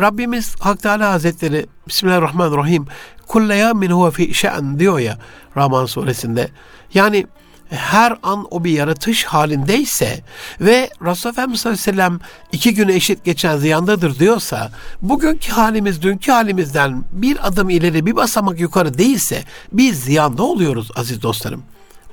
[0.00, 2.86] Rabbimiz Hak Teala Hazretleri Bismillahirrahmanirrahim
[3.26, 5.18] kulle yamin huve fi şe'n diyor ya
[5.56, 6.50] Rahman suresinde.
[6.94, 7.26] Yani
[7.70, 10.20] her an o bir yaratış halindeyse
[10.60, 12.20] ve Resulullah Efendimiz sallallahu aleyhi ve sellem
[12.52, 14.70] iki güne eşit geçen ziyandadır diyorsa
[15.02, 21.22] bugünkü halimiz dünkü halimizden bir adım ileri bir basamak yukarı değilse biz ziyanda oluyoruz aziz
[21.22, 21.62] dostlarım.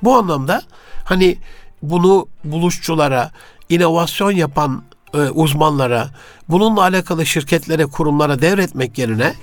[0.02, 0.62] Bu anlamda
[1.04, 1.38] hani
[1.82, 3.30] bunu buluşçulara,
[3.68, 4.82] inovasyon yapan
[5.14, 6.10] e, uzmanlara,
[6.48, 9.34] bununla alakalı şirketlere, kurumlara devretmek yerine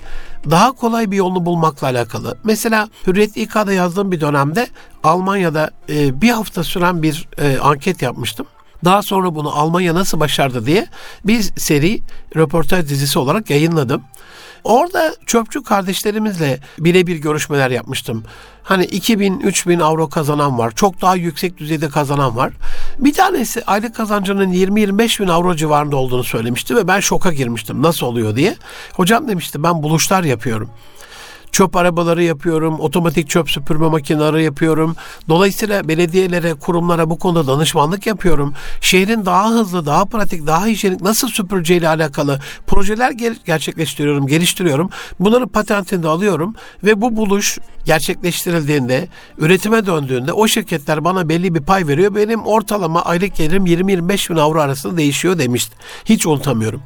[0.52, 2.38] daha kolay bir yolunu bulmakla alakalı.
[2.44, 4.68] Mesela Hürriyet İK'da yazdığım bir dönemde
[5.04, 8.46] Almanya'da e, bir hafta süren bir e, anket yapmıştım.
[8.86, 10.88] Daha sonra bunu Almanya nasıl başardı diye
[11.26, 12.02] bir seri
[12.36, 14.02] röportaj dizisi olarak yayınladım.
[14.64, 18.24] Orada çöpçü kardeşlerimizle birebir görüşmeler yapmıştım.
[18.64, 20.72] Hani 2000, 3000 avro kazanan var.
[20.76, 22.54] Çok daha yüksek düzeyde kazanan var.
[23.00, 27.82] Bir tanesi aylık kazancının 20-25 bin avro civarında olduğunu söylemişti ve ben şoka girmiştim.
[27.82, 28.56] Nasıl oluyor diye.
[28.94, 30.70] Hocam demişti ben buluşlar yapıyorum
[31.54, 34.96] çöp arabaları yapıyorum, otomatik çöp süpürme makineleri yapıyorum.
[35.30, 38.54] Dolayısıyla belediyelere, kurumlara bu konuda danışmanlık yapıyorum.
[38.82, 43.12] Şehrin daha hızlı, daha pratik, daha hijyenik nasıl süpüreceğiyle alakalı projeler
[43.46, 44.90] gerçekleştiriyorum, geliştiriyorum.
[45.20, 51.88] Bunları patentinde alıyorum ve bu buluş gerçekleştirildiğinde, üretime döndüğünde o şirketler bana belli bir pay
[51.88, 52.16] veriyor.
[52.16, 55.76] Benim ortalama aylık gelirim 20-25 bin avro arasında değişiyor demişti.
[56.06, 56.82] Hiç unutamıyorum.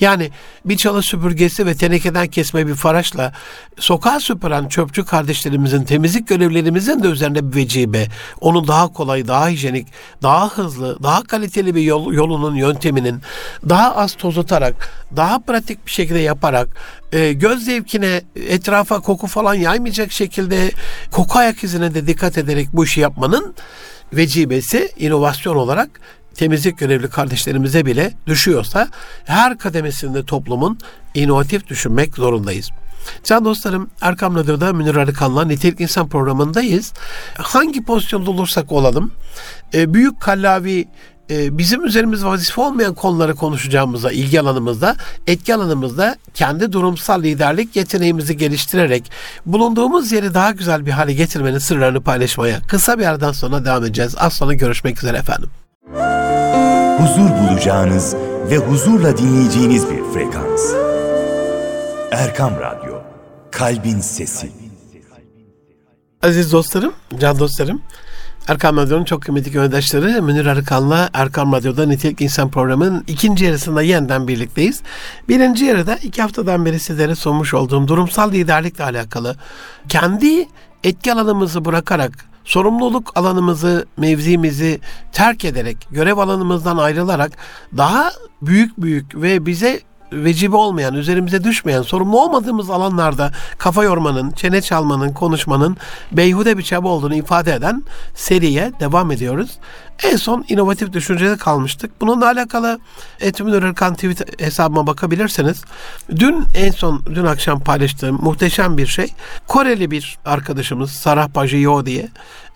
[0.00, 0.30] Yani
[0.64, 3.32] bir çalı süpürgesi ve tenekeden kesme bir faraşla
[3.78, 8.06] sokağa süpüren çöpçü kardeşlerimizin, temizlik görevlerimizin de üzerinde bir vecibe.
[8.40, 9.86] Onu daha kolay, daha hijyenik,
[10.22, 13.20] daha hızlı, daha kaliteli bir yol, yolunun, yönteminin
[13.68, 16.68] daha az tozutarak, daha pratik bir şekilde yaparak,
[17.12, 20.70] e, göz zevkine, etrafa koku falan yaymayacak şekilde
[21.10, 23.54] koku ayak izine de dikkat ederek bu işi yapmanın
[24.12, 26.00] vecibesi inovasyon olarak
[26.34, 28.88] temizlik görevli kardeşlerimize bile düşüyorsa
[29.24, 30.78] her kademesinde toplumun
[31.14, 32.70] inovatif düşünmek zorundayız.
[33.24, 36.92] Can dostlarım Erkam Radyo'da Münir Arıkan'la Nitelik İnsan programındayız.
[37.34, 39.12] Hangi pozisyonda olursak olalım
[39.74, 40.88] e, büyük kallavi
[41.30, 48.36] e, bizim üzerimiz vazife olmayan konuları konuşacağımıza, ilgi alanımızda, etki alanımızda kendi durumsal liderlik yeteneğimizi
[48.36, 49.10] geliştirerek
[49.46, 54.14] bulunduğumuz yeri daha güzel bir hale getirmenin sırlarını paylaşmaya kısa bir aradan sonra devam edeceğiz.
[54.18, 55.50] Az sonra görüşmek üzere efendim.
[56.98, 58.16] Huzur bulacağınız
[58.50, 60.74] ve huzurla dinleyeceğiniz bir frekans.
[62.10, 62.94] Erkam Radyo,
[63.50, 64.52] Kalbin Sesi.
[66.22, 67.82] Aziz dostlarım, can dostlarım,
[68.48, 74.28] Erkam Radyo'nun çok kıymetli gönderdaşları Münir Arıkan'la Erkam Radyo'da Nitelik İnsan programının ikinci yarısında yeniden
[74.28, 74.82] birlikteyiz.
[75.28, 79.36] Birinci yarıda iki haftadan beri sizlere sunmuş olduğum durumsal liderlikle alakalı
[79.88, 80.48] kendi
[80.84, 84.80] etki alanımızı bırakarak sorumluluk alanımızı, mevzimizi
[85.12, 87.32] terk ederek, görev alanımızdan ayrılarak
[87.76, 89.80] daha büyük büyük ve bize
[90.12, 95.76] vecibe olmayan, üzerimize düşmeyen, sorumlu olmadığımız alanlarda kafa yormanın, çene çalmanın, konuşmanın
[96.12, 99.58] beyhude bir çaba olduğunu ifade eden seriye devam ediyoruz.
[100.04, 102.00] En son inovatif düşüncede kalmıştık.
[102.00, 102.80] Bununla alakalı
[103.20, 105.64] Etümün Irkan tweet hesabıma bakabilirsiniz.
[106.16, 109.14] Dün en son, dün akşam paylaştığım muhteşem bir şey.
[109.46, 112.08] Koreli bir arkadaşımız Sarah Pajiyo diye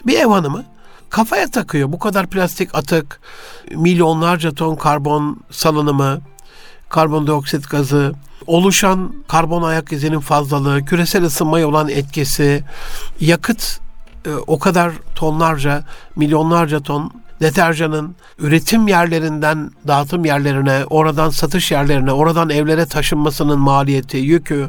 [0.06, 0.64] bir ev hanımı
[1.10, 1.92] kafaya takıyor.
[1.92, 3.20] Bu kadar plastik atık,
[3.70, 6.20] milyonlarca ton karbon salınımı,
[6.94, 8.12] karbondioksit gazı,
[8.46, 12.64] oluşan karbon ayak izinin fazlalığı, küresel ısınmaya olan etkisi,
[13.20, 13.80] yakıt
[14.26, 15.84] e, o kadar tonlarca,
[16.16, 24.68] milyonlarca ton deterjanın üretim yerlerinden dağıtım yerlerine, oradan satış yerlerine, oradan evlere taşınmasının maliyeti, yükü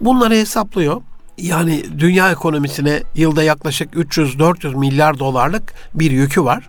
[0.00, 1.02] bunları hesaplıyor.
[1.38, 6.68] Yani dünya ekonomisine yılda yaklaşık 300-400 milyar dolarlık bir yükü var.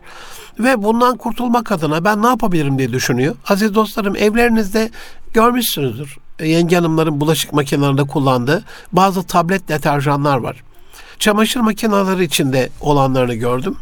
[0.60, 3.36] Ve bundan kurtulmak adına ben ne yapabilirim diye düşünüyor.
[3.48, 4.90] Aziz dostlarım evlerinizde
[5.34, 6.18] görmüşsünüzdür.
[6.44, 10.64] Yenge hanımların bulaşık makinelerinde kullandığı bazı tablet deterjanlar var.
[11.20, 13.76] Çamaşır makineleri içinde olanlarını gördüm.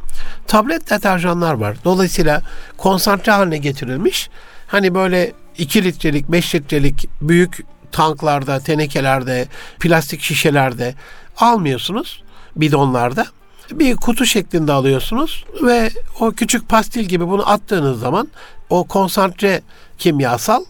[0.47, 1.77] Tablet deterjanlar var.
[1.85, 2.41] Dolayısıyla
[2.77, 4.29] konsantre haline getirilmiş.
[4.67, 9.47] Hani böyle 2 litrelik, 5 litrelik büyük tanklarda, tenekelerde,
[9.79, 10.95] plastik şişelerde
[11.37, 12.23] almıyorsunuz
[12.55, 13.27] bidonlarda
[13.71, 18.27] bir kutu şeklinde alıyorsunuz ve o küçük pastil gibi bunu attığınız zaman
[18.69, 19.61] o konsantre
[19.97, 20.63] kimyasal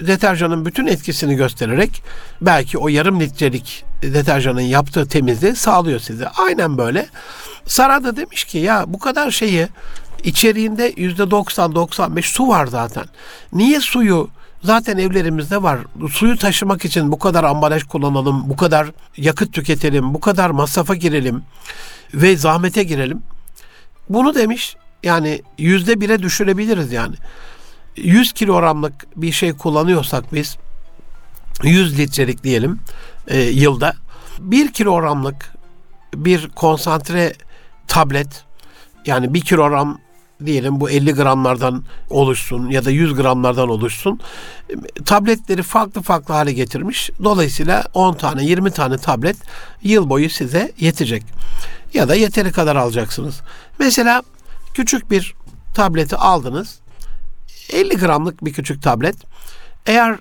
[0.00, 2.02] deterjanın bütün etkisini göstererek
[2.40, 6.28] belki o yarım litrelik deterjanın yaptığı temizliği sağlıyor size.
[6.28, 7.06] Aynen böyle.
[7.66, 9.68] Sara da demiş ki ya bu kadar şeyi
[10.24, 13.04] içeriğinde yüzde 90-95 su var zaten.
[13.52, 14.28] Niye suyu
[14.64, 15.78] zaten evlerimizde var.
[16.10, 21.42] Suyu taşımak için bu kadar ambalaj kullanalım, bu kadar yakıt tüketelim, bu kadar masrafa girelim
[22.14, 23.22] ve zahmete girelim.
[24.08, 27.14] Bunu demiş yani yüzde bire düşürebiliriz yani.
[27.96, 30.56] 100 kilogramlık bir şey kullanıyorsak biz
[31.62, 32.80] 100 litrelik diyelim
[33.28, 33.94] e, yılda
[34.38, 35.52] 1 kilogramlık
[36.14, 37.32] bir konsantre
[37.86, 38.44] tablet
[39.06, 39.98] yani 1 kilogram
[40.46, 44.20] diyelim bu 50 gramlardan oluşsun ya da 100 gramlardan oluşsun.
[45.04, 47.10] Tabletleri farklı farklı hale getirmiş.
[47.24, 49.36] Dolayısıyla 10 tane 20 tane tablet
[49.82, 51.22] yıl boyu size yetecek.
[51.94, 53.40] Ya da yeteri kadar alacaksınız.
[53.78, 54.22] Mesela
[54.74, 55.34] küçük bir
[55.74, 56.78] tableti aldınız.
[57.72, 59.16] 50 gramlık bir küçük tablet.
[59.86, 60.18] Eğer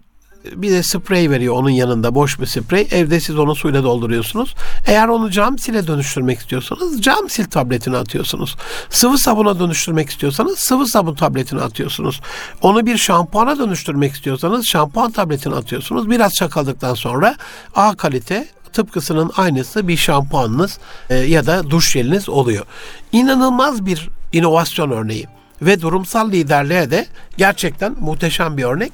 [0.56, 2.88] bir de sprey veriyor onun yanında boş bir sprey.
[2.92, 4.56] Evde siz onu suyla dolduruyorsunuz.
[4.88, 8.56] Eğer onu cam sile dönüştürmek istiyorsanız cam sil tabletini atıyorsunuz.
[8.90, 12.22] Sıvı sabuna dönüştürmek istiyorsanız sıvı sabun tabletini atıyorsunuz.
[12.62, 16.10] Onu bir şampuana dönüştürmek istiyorsanız şampuan tabletini atıyorsunuz.
[16.10, 17.36] Biraz çakaladıktan sonra
[17.76, 22.66] A kalite tıpkısının aynısı bir şampuanınız e, ya da duş jeliniz oluyor.
[23.12, 25.28] İnanılmaz bir inovasyon örneği
[25.62, 28.92] ve durumsal liderliğe de gerçekten muhteşem bir örnek.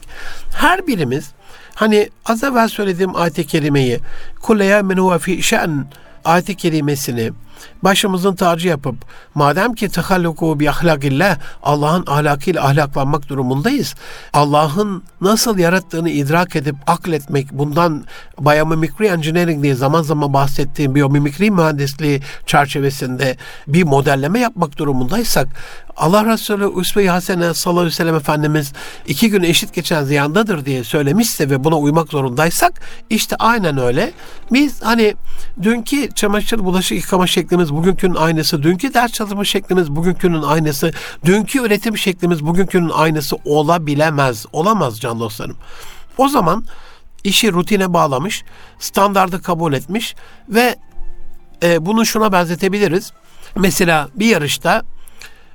[0.54, 1.32] Her birimiz
[1.78, 4.00] hani az evvel söylediğim ayet-i kerimeyi
[4.42, 5.86] kuleye menuve fi şen
[6.26, 7.32] ayet-i kerimesini
[7.84, 8.96] başımızın tacı yapıp
[9.36, 13.96] madem ki tehalluku bi ahlakillah Allah'ın ahlakıyla ahlaklanmak durumundayız.
[14.34, 18.04] Allah'ın nasıl yarattığını idrak edip akletmek bundan
[18.40, 25.48] biomimikri engineering diye zaman zaman bahsettiğim biyomimikri mühendisliği çerçevesinde bir modelleme yapmak durumundaysak
[25.98, 28.74] Allah Resulü Üsve-i Hasene sallallahu aleyhi ve sellem Efendimiz
[29.08, 34.12] iki gün eşit geçen ziyandadır diye söylemişse ve buna uymak zorundaysak işte aynen öyle.
[34.52, 35.16] Biz hani
[35.62, 40.92] dünkü çamaşır bulaşık yıkama şeklimiz bugünkünün aynısı, dünkü ders çalışma şeklimiz bugünkünün aynısı,
[41.26, 44.46] dünkü üretim şeklimiz bugünkünün aynısı olabilemez.
[44.54, 45.58] Olamaz can dostlarım.
[46.18, 46.66] O zaman
[47.24, 48.44] işi rutine bağlamış,
[48.80, 50.16] standardı kabul etmiş
[50.50, 50.76] ve
[51.64, 53.14] e, bunu şuna benzetebiliriz.
[53.56, 54.84] Mesela bir yarışta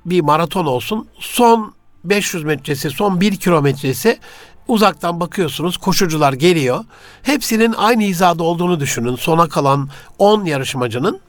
[0.06, 1.08] bir maraton olsun.
[1.18, 1.74] Son
[2.04, 4.18] 500 metresi, son 1 kilometresi
[4.68, 6.84] uzaktan bakıyorsunuz koşucular geliyor.
[7.22, 9.16] Hepsinin aynı hizada olduğunu düşünün.
[9.16, 11.20] Sona kalan 10 yarışmacının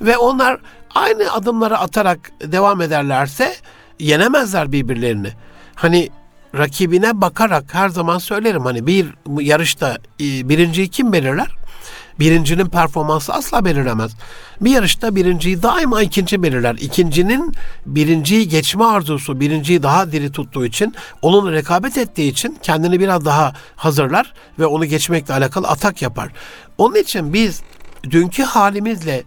[0.00, 0.58] ve onlar
[0.94, 3.54] aynı adımları atarak devam ederlerse
[3.98, 5.28] yenemezler birbirlerini.
[5.74, 6.10] Hani
[6.56, 11.61] rakibine bakarak her zaman söylerim hani bir yarışta e, birinciyi kim belirler?
[12.18, 14.12] Birincinin performansı asla belirlemez.
[14.60, 16.74] Bir yarışta birinciyi daima ikinci belirler.
[16.74, 17.54] İkincinin
[17.86, 23.52] birinciyi geçme arzusu, birinciyi daha diri tuttuğu için, onun rekabet ettiği için kendini biraz daha
[23.76, 26.32] hazırlar ve onu geçmekle alakalı atak yapar.
[26.78, 27.62] Onun için biz
[28.10, 29.22] dünkü halimizle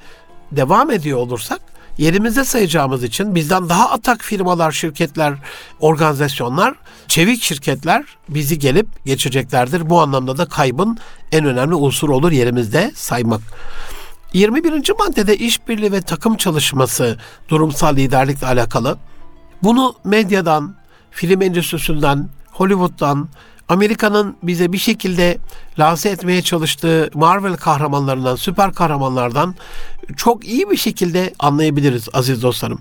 [0.51, 1.61] devam ediyor olursak
[1.97, 5.33] yerimizde sayacağımız için bizden daha atak firmalar, şirketler,
[5.79, 6.75] organizasyonlar,
[7.07, 9.89] çevik şirketler bizi gelip geçeceklerdir.
[9.89, 10.97] Bu anlamda da kaybın
[11.31, 13.41] en önemli unsur olur yerimizde saymak.
[14.33, 14.91] 21.
[14.99, 17.17] maddede işbirliği ve takım çalışması
[17.49, 18.97] durumsal liderlikle alakalı.
[19.63, 20.75] Bunu medyadan,
[21.11, 23.29] film endüstrisinden, Hollywood'dan,
[23.69, 25.37] Amerika'nın bize bir şekilde
[25.79, 29.55] lanse etmeye çalıştığı Marvel kahramanlarından, süper kahramanlardan
[30.17, 32.79] çok iyi bir şekilde anlayabiliriz aziz dostlarım.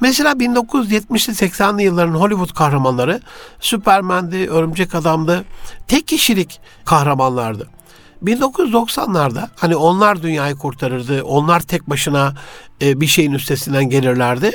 [0.00, 3.20] Mesela 1970'li 80'li yılların Hollywood kahramanları
[3.60, 5.44] Superman'di, Örümcek Adam'dı.
[5.88, 7.68] Tek kişilik kahramanlardı.
[8.24, 11.22] 1990'larda hani onlar dünyayı kurtarırdı.
[11.22, 12.34] Onlar tek başına
[12.82, 14.52] e, bir şeyin üstesinden gelirlerdi.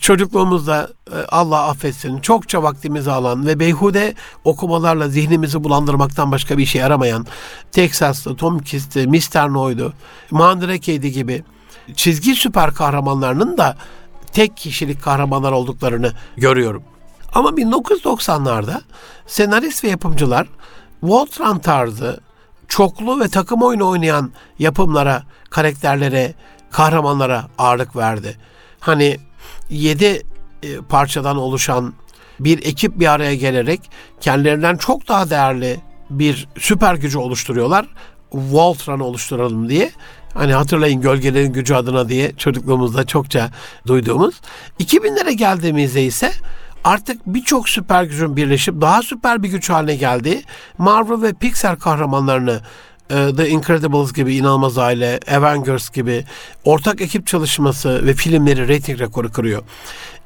[0.00, 6.80] Çocukluğumuzda e, Allah affetsin çokça vaktimizi alan ve beyhude okumalarla zihnimizi bulandırmaktan başka bir şey
[6.80, 7.26] yaramayan
[7.72, 9.52] Texas'lı, Tom Kist'i, Mr.
[9.52, 9.92] No'ydu,
[10.30, 11.44] Mandrake'ydi gibi
[11.96, 13.76] çizgi süper kahramanlarının da
[14.32, 16.82] tek kişilik kahramanlar olduklarını görüyorum.
[17.34, 18.80] Ama 1990'larda
[19.26, 20.48] senarist ve yapımcılar
[21.02, 22.20] Voltron tarzı
[22.68, 26.34] çoklu ve takım oyunu oynayan yapımlara, karakterlere,
[26.70, 28.38] kahramanlara ağırlık verdi.
[28.80, 29.18] Hani
[29.70, 30.22] yedi
[30.62, 31.94] e, parçadan oluşan
[32.40, 33.80] bir ekip bir araya gelerek
[34.20, 35.80] kendilerinden çok daha değerli
[36.10, 37.86] bir süper gücü oluşturuyorlar.
[38.32, 39.90] Voltron'u oluşturalım diye.
[40.34, 43.50] Hani hatırlayın gölgelerin gücü adına diye çocukluğumuzda çokça
[43.86, 44.40] duyduğumuz.
[44.80, 46.32] 2000'lere geldiğimizde ise
[46.84, 50.42] artık birçok süper gücün birleşip daha süper bir güç haline geldi.
[50.78, 52.60] Marvel ve Pixar kahramanlarını
[53.08, 56.24] The Incredibles gibi inanılmaz aile, Avengers gibi
[56.64, 59.62] ortak ekip çalışması ve filmleri reyting rekoru kırıyor.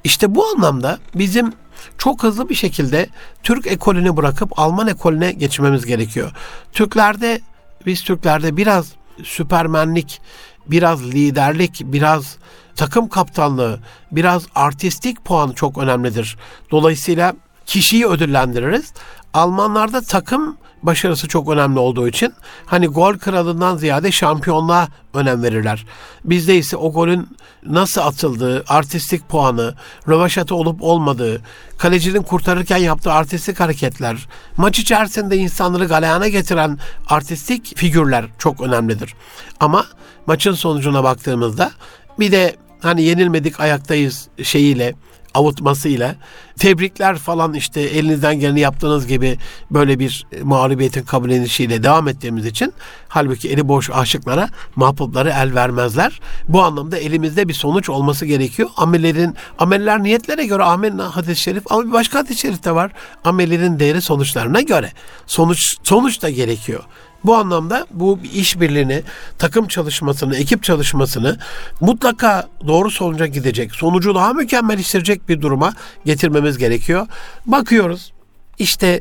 [0.04, 1.52] İşte bu anlamda bizim
[1.98, 3.08] çok hızlı bir şekilde
[3.42, 6.32] Türk ekolünü bırakıp Alman ekolüne geçmemiz gerekiyor.
[6.72, 7.40] Türklerde
[7.86, 10.20] biz Türklerde biraz süpermenlik,
[10.66, 12.36] biraz liderlik, biraz
[12.76, 13.80] takım kaptanlığı,
[14.12, 16.36] biraz artistik puan çok önemlidir.
[16.70, 17.34] Dolayısıyla
[17.66, 18.92] kişiyi ödüllendiririz.
[19.34, 22.34] Almanlarda takım başarısı çok önemli olduğu için
[22.66, 25.86] hani gol kralından ziyade şampiyonluğa önem verirler.
[26.24, 27.28] Bizde ise o golün
[27.66, 29.74] nasıl atıldığı, artistik puanı,
[30.08, 31.42] rövaşatı olup olmadığı,
[31.78, 39.14] kalecinin kurtarırken yaptığı artistik hareketler, maç içerisinde insanları galeyana getiren artistik figürler çok önemlidir.
[39.60, 39.86] Ama
[40.26, 41.70] maçın sonucuna baktığımızda
[42.18, 44.94] bir de hani yenilmedik ayaktayız şeyiyle
[45.34, 46.14] avutmasıyla
[46.58, 49.38] tebrikler falan işte elinizden geleni yaptığınız gibi
[49.70, 52.72] böyle bir mağlubiyetin kabul edilişiyle devam ettiğimiz için
[53.08, 56.20] halbuki eli boş aşıklara mahpupları el vermezler.
[56.48, 58.68] Bu anlamda elimizde bir sonuç olması gerekiyor.
[58.76, 62.92] Amellerin ameller niyetlere göre amel hadis-i şerif ama bir başka hadis-i şerif de var.
[63.24, 64.92] Amellerin değeri sonuçlarına göre.
[65.26, 66.84] Sonuç sonuç da gerekiyor.
[67.24, 69.02] Bu anlamda bu işbirliğini,
[69.38, 71.38] takım çalışmasını, ekip çalışmasını
[71.80, 75.72] mutlaka doğru sonuca gidecek, sonucu daha mükemmel hissedecek bir duruma
[76.04, 77.06] getirmemiz gerekiyor.
[77.46, 78.12] Bakıyoruz
[78.58, 79.00] işte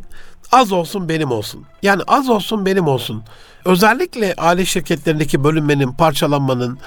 [0.51, 1.65] az olsun benim olsun.
[1.83, 3.23] Yani az olsun benim olsun.
[3.65, 6.79] Özellikle aile şirketlerindeki bölünmenin, parçalanmanın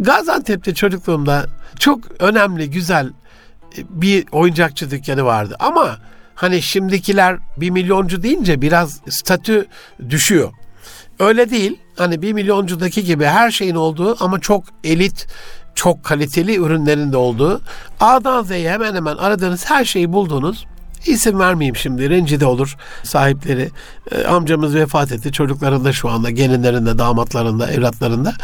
[0.00, 1.46] Gaziantep'te çocukluğumda
[1.78, 3.10] çok önemli, güzel
[3.78, 5.56] bir oyuncakçı dükkanı vardı.
[5.60, 5.98] Ama
[6.34, 9.66] hani şimdikiler bir milyoncu deyince biraz statü
[10.10, 10.52] düşüyor.
[11.20, 11.78] Öyle değil.
[11.96, 15.26] Hani bir milyoncudaki gibi her şeyin olduğu ama çok elit,
[15.74, 17.60] çok kaliteli ürünlerin de olduğu
[18.00, 20.66] A'dan Z'ye hemen hemen aradığınız her şeyi bulduğunuz
[21.06, 23.70] İsim vermeyeyim şimdi rencide olur sahipleri.
[24.12, 25.32] E, amcamız vefat etti.
[25.32, 28.34] Çocuklarında şu anda gelinlerinde, damatlarında, evlatlarında.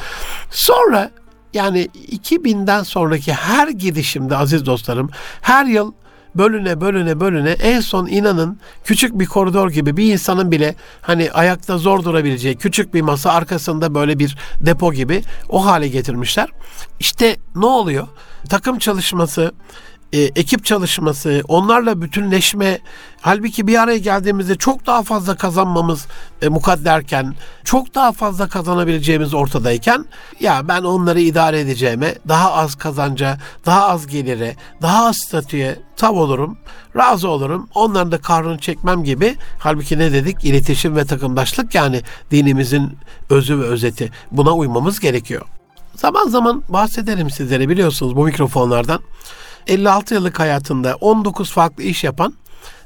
[0.50, 1.10] Sonra
[1.54, 5.10] yani 2000'den sonraki her gidişimde aziz dostlarım
[5.40, 5.92] her yıl
[6.38, 11.78] bölüne bölüne bölüne en son inanın küçük bir koridor gibi bir insanın bile hani ayakta
[11.78, 16.48] zor durabileceği küçük bir masa arkasında böyle bir depo gibi o hale getirmişler.
[17.00, 18.08] İşte ne oluyor?
[18.48, 19.52] Takım çalışması,
[20.12, 22.78] e, ekip çalışması, onlarla bütünleşme,
[23.20, 26.06] halbuki bir araya geldiğimizde çok daha fazla kazanmamız
[26.42, 30.04] e, mukadderken, çok daha fazla kazanabileceğimiz ortadayken,
[30.40, 36.14] ya ben onları idare edeceğime, daha az kazanca, daha az gelire, daha az statüye tav
[36.14, 36.58] olurum,
[36.96, 40.44] razı olurum, onların da karnını çekmem gibi, halbuki ne dedik?
[40.44, 42.98] İletişim ve takımdaşlık yani dinimizin
[43.30, 44.12] özü ve özeti.
[44.30, 45.42] Buna uymamız gerekiyor.
[45.94, 49.00] Zaman zaman bahsederim sizlere biliyorsunuz bu mikrofonlardan.
[49.66, 52.34] 56 yıllık hayatında 19 farklı iş yapan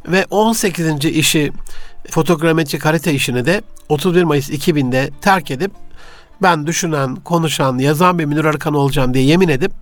[0.07, 1.05] ve 18.
[1.05, 1.53] işi
[2.11, 5.73] fotogrametrik harita işini de 31 Mayıs 2000'de terk edip
[6.43, 9.73] ben düşünen, konuşan, yazan bir Münir Arıkan olacağım diye yemin edip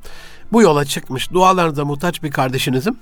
[0.52, 1.32] bu yola çıkmış.
[1.32, 2.96] Dualarınıza muhtaç bir kardeşinizim.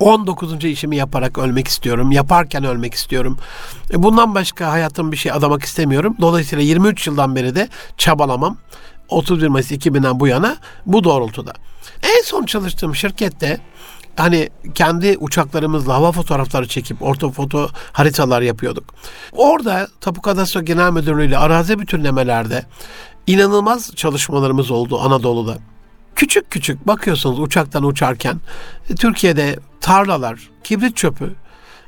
[0.00, 0.64] 19.
[0.64, 2.12] işimi yaparak ölmek istiyorum.
[2.12, 3.38] Yaparken ölmek istiyorum.
[3.92, 6.16] E, bundan başka hayatım bir şey adamak istemiyorum.
[6.20, 8.56] Dolayısıyla 23 yıldan beri de çabalamam.
[9.12, 10.56] 31 Mayıs 2000'den bu yana
[10.86, 11.52] bu doğrultuda.
[12.02, 13.60] En son çalıştığım şirkette
[14.16, 18.94] hani kendi uçaklarımızla hava fotoğrafları çekip ortofoto haritalar yapıyorduk.
[19.32, 22.66] Orada Tapu Kadastro Genel Müdürlüğü ile arazi bütünlemelerde
[23.26, 25.58] inanılmaz çalışmalarımız oldu Anadolu'da.
[26.16, 28.40] Küçük küçük bakıyorsunuz uçaktan uçarken
[28.90, 31.34] e, Türkiye'de tarlalar, kibrit çöpü,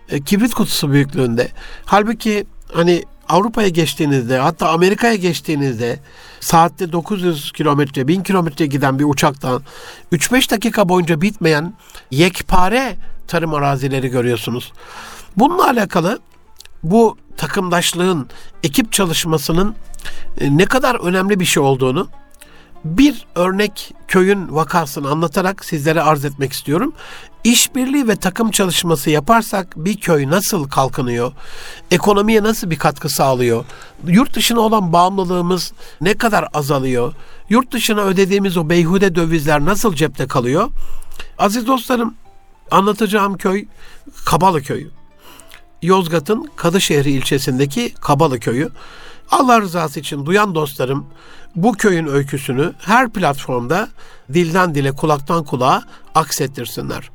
[0.09, 1.49] e, kibrit kutusu büyüklüğünde.
[1.85, 5.99] Halbuki hani Avrupa'ya geçtiğinizde hatta Amerika'ya geçtiğinizde
[6.45, 9.63] saatte 900 kilometre 1000 kilometre giden bir uçaktan
[10.13, 11.75] 3-5 dakika boyunca bitmeyen
[12.11, 14.73] yekpare tarım arazileri görüyorsunuz.
[15.37, 16.19] Bununla alakalı
[16.83, 18.29] bu takımdaşlığın,
[18.63, 19.75] ekip çalışmasının
[20.41, 22.09] e, ne kadar önemli bir şey olduğunu
[22.85, 26.93] bir örnek köyün vakasını anlatarak sizlere arz etmek istiyorum.
[27.45, 31.33] İşbirliği ve takım çalışması yaparsak bir köy nasıl kalkınıyor?
[31.91, 33.65] Ekonomiye nasıl bir katkı sağlıyor?
[34.07, 37.15] Yurt dışına olan bağımlılığımız ne kadar azalıyor?
[37.49, 40.71] Yurt dışına ödediğimiz o beyhude dövizler nasıl cepte kalıyor?
[41.39, 42.15] Aziz dostlarım,
[42.71, 43.67] anlatacağım köy
[44.25, 44.91] Kabalı köyü.
[45.83, 48.69] Yozgat'ın Kadışehri ilçesindeki Kabalı köyü.
[49.31, 51.07] Allah rızası için duyan dostlarım
[51.57, 53.89] bu köyün öyküsünü her platformda
[54.33, 55.83] dilden dile kulaktan kulağa
[56.15, 57.11] aksettirsinler.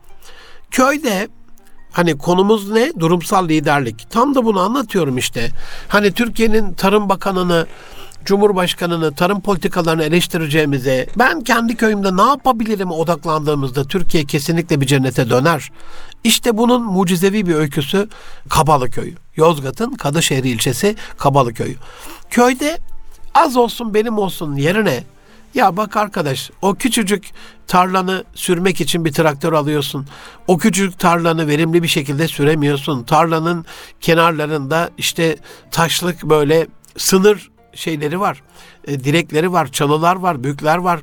[0.71, 1.27] Köyde
[1.91, 2.91] hani konumuz ne?
[2.99, 4.09] Durumsal liderlik.
[4.09, 5.49] Tam da bunu anlatıyorum işte.
[5.87, 7.67] Hani Türkiye'nin Tarım Bakanı'nı
[8.25, 15.71] Cumhurbaşkanı'nı, tarım politikalarını eleştireceğimize, ben kendi köyümde ne yapabilirim odaklandığımızda Türkiye kesinlikle bir cennete döner.
[16.23, 18.09] İşte bunun mucizevi bir öyküsü
[18.49, 19.15] Kabalı Köyü.
[19.35, 21.75] Yozgat'ın Kadışehir ilçesi Kabalı Köyü.
[22.29, 22.77] Köyde
[23.33, 25.03] az olsun benim olsun yerine
[25.55, 27.31] ya bak arkadaş o küçücük
[27.67, 30.07] tarlanı sürmek için bir traktör alıyorsun.
[30.47, 33.03] O küçücük tarlanı verimli bir şekilde süremiyorsun.
[33.03, 33.65] Tarlanın
[34.01, 35.37] kenarlarında işte
[35.71, 38.41] taşlık böyle sınır şeyleri var.
[38.87, 40.99] E, direkleri var, çalılar var, büyükler var.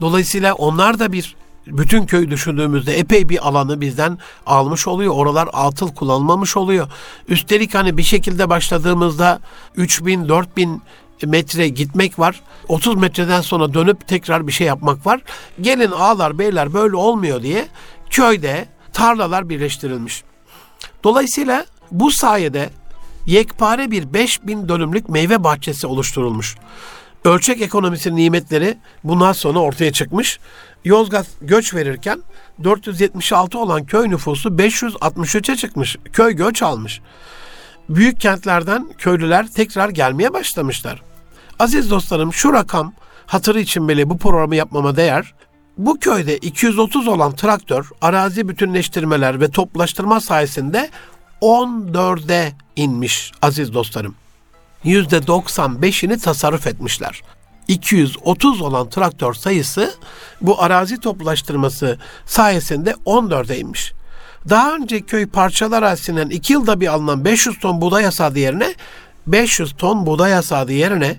[0.00, 1.36] Dolayısıyla onlar da bir
[1.66, 5.14] bütün köy düşündüğümüzde epey bir alanı bizden almış oluyor.
[5.14, 6.88] Oralar atıl kullanılmamış oluyor.
[7.28, 9.40] Üstelik hani bir şekilde başladığımızda
[9.76, 10.82] 3000 4000
[11.26, 12.40] metre gitmek var.
[12.68, 15.20] 30 metreden sonra dönüp tekrar bir şey yapmak var.
[15.60, 17.66] Gelin ağlar beyler böyle olmuyor diye
[18.10, 20.24] köyde tarlalar birleştirilmiş.
[21.04, 22.70] Dolayısıyla bu sayede
[23.26, 26.56] yekpare bir 5000 dönümlük meyve bahçesi oluşturulmuş.
[27.24, 30.38] Ölçek ekonomisinin nimetleri bundan sonra ortaya çıkmış.
[30.84, 32.22] Yozgat göç verirken
[32.64, 35.96] 476 olan köy nüfusu 563'e çıkmış.
[36.12, 37.00] Köy göç almış.
[37.88, 41.02] Büyük kentlerden köylüler tekrar gelmeye başlamışlar.
[41.62, 42.92] Aziz dostlarım şu rakam
[43.26, 45.34] hatırı için bile bu programı yapmama değer.
[45.78, 50.90] Bu köyde 230 olan traktör arazi bütünleştirmeler ve toplaştırma sayesinde
[51.42, 54.14] 14'e inmiş aziz dostlarım.
[54.84, 57.22] %95'ini tasarruf etmişler.
[57.68, 59.94] 230 olan traktör sayısı
[60.40, 63.92] bu arazi toplaştırması sayesinde 14'e inmiş.
[64.48, 68.74] Daha önce köy parçalar arazisinden 2 yılda bir alınan 500 ton buğday hasadı yerine
[69.26, 71.16] 500 ton buğday hasadı yerine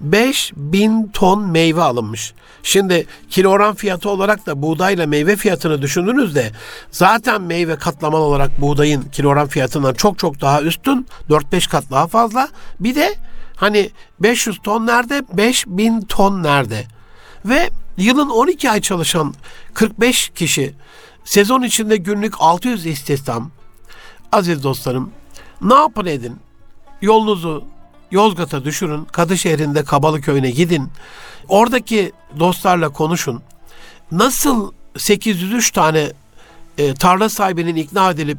[0.00, 2.34] 5000 ton meyve alınmış.
[2.62, 6.50] Şimdi kilogram fiyatı olarak da buğdayla meyve fiyatını düşündüğünüzde
[6.90, 11.06] zaten meyve katlamalı olarak buğdayın kilogram fiyatından çok çok daha üstün.
[11.30, 12.48] 4-5 kat daha fazla.
[12.80, 13.14] Bir de
[13.56, 13.90] hani
[14.20, 15.22] 500 ton nerede?
[15.32, 16.84] 5000 ton nerede?
[17.44, 19.34] Ve yılın 12 ay çalışan
[19.74, 20.74] 45 kişi
[21.24, 23.50] sezon içinde günlük 600 istihdam.
[24.32, 25.10] Aziz dostlarım
[25.62, 26.36] ne yapın edin?
[27.02, 27.64] Yolunuzu
[28.10, 29.04] Yozgat'a düşürün.
[29.04, 30.88] Kadışehir'inde Kabalı köyüne gidin.
[31.48, 33.42] Oradaki dostlarla konuşun.
[34.12, 36.12] Nasıl 803 tane
[36.78, 38.38] e, tarla sahibinin ikna edilip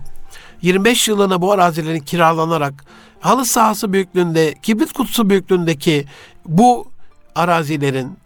[0.62, 2.86] 25 yılına bu arazilerin kiralanarak
[3.20, 6.06] halı sahası büyüklüğünde, kibrit kutusu büyüklüğündeki
[6.46, 6.88] bu
[7.36, 8.18] arazilerin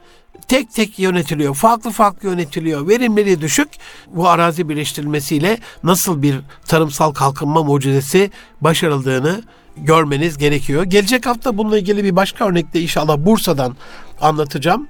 [0.47, 3.67] tek tek yönetiliyor, farklı farklı yönetiliyor, verimliliği düşük.
[4.07, 8.31] Bu arazi birleştirilmesiyle nasıl bir tarımsal kalkınma mucizesi
[8.61, 9.43] başarıldığını
[9.77, 10.83] görmeniz gerekiyor.
[10.83, 13.75] Gelecek hafta bununla ilgili bir başka örnekte inşallah Bursa'dan
[14.21, 14.87] anlatacağım.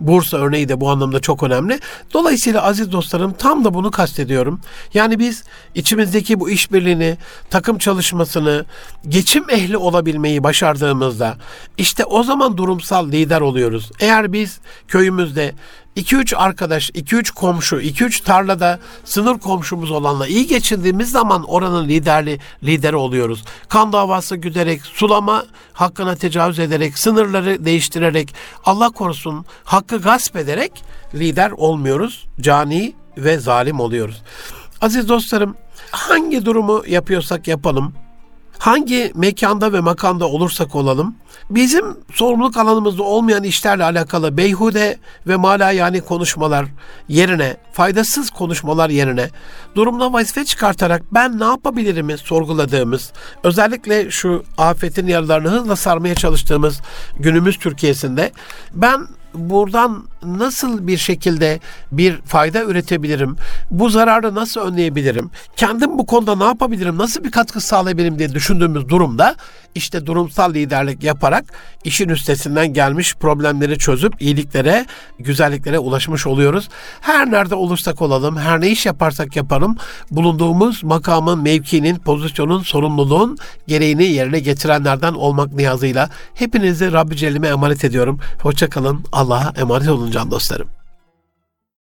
[0.00, 1.80] Bursa örneği de bu anlamda çok önemli.
[2.12, 4.60] Dolayısıyla aziz dostlarım tam da bunu kastediyorum.
[4.94, 5.44] Yani biz
[5.74, 7.16] içimizdeki bu işbirliğini,
[7.50, 8.64] takım çalışmasını,
[9.08, 11.36] geçim ehli olabilmeyi başardığımızda
[11.78, 13.90] işte o zaman durumsal lider oluyoruz.
[14.00, 14.58] Eğer biz
[14.88, 15.54] köyümüzde
[15.96, 22.96] 2-3 arkadaş, 2-3 komşu, 2-3 tarlada sınır komşumuz olanla iyi geçindiğimiz zaman oranın liderli lideri
[22.96, 23.44] oluyoruz.
[23.68, 28.34] Kan davası güderek, sulama hakkına tecavüz ederek, sınırları değiştirerek,
[28.64, 30.72] Allah korusun hakkı gasp ederek
[31.14, 32.26] lider olmuyoruz.
[32.40, 34.22] Cani ve zalim oluyoruz.
[34.80, 35.56] Aziz dostlarım,
[35.90, 37.94] hangi durumu yapıyorsak yapalım,
[38.58, 41.14] hangi mekanda ve makanda olursak olalım,
[41.50, 46.66] bizim sorumluluk alanımızda olmayan işlerle alakalı beyhude ve mala yani konuşmalar
[47.08, 49.30] yerine, faydasız konuşmalar yerine
[49.74, 56.80] durumda vazife çıkartarak ben ne yapabilirimi sorguladığımız, özellikle şu afetin yaralarını hızla sarmaya çalıştığımız
[57.18, 58.32] günümüz Türkiye'sinde
[58.72, 61.60] ben buradan nasıl bir şekilde
[61.92, 63.36] bir fayda üretebilirim?
[63.70, 65.30] Bu zararı nasıl önleyebilirim?
[65.56, 66.98] Kendim bu konuda ne yapabilirim?
[66.98, 69.36] Nasıl bir katkı sağlayabilirim diye düşündüğümüz durumda
[69.74, 71.44] işte durumsal liderlik yaparak
[71.84, 74.86] işin üstesinden gelmiş problemleri çözüp iyiliklere,
[75.18, 76.68] güzelliklere ulaşmış oluyoruz.
[77.00, 79.76] Her nerede olursak olalım, her ne iş yaparsak yapalım,
[80.10, 88.20] bulunduğumuz makamın, mevkinin, pozisyonun, sorumluluğun gereğini yerine getirenlerden olmak niyazıyla hepinizi Rabbi Celle'ime emanet ediyorum.
[88.42, 89.04] Hoşçakalın.
[89.12, 90.83] Allah'a emanet olun can dostlarım.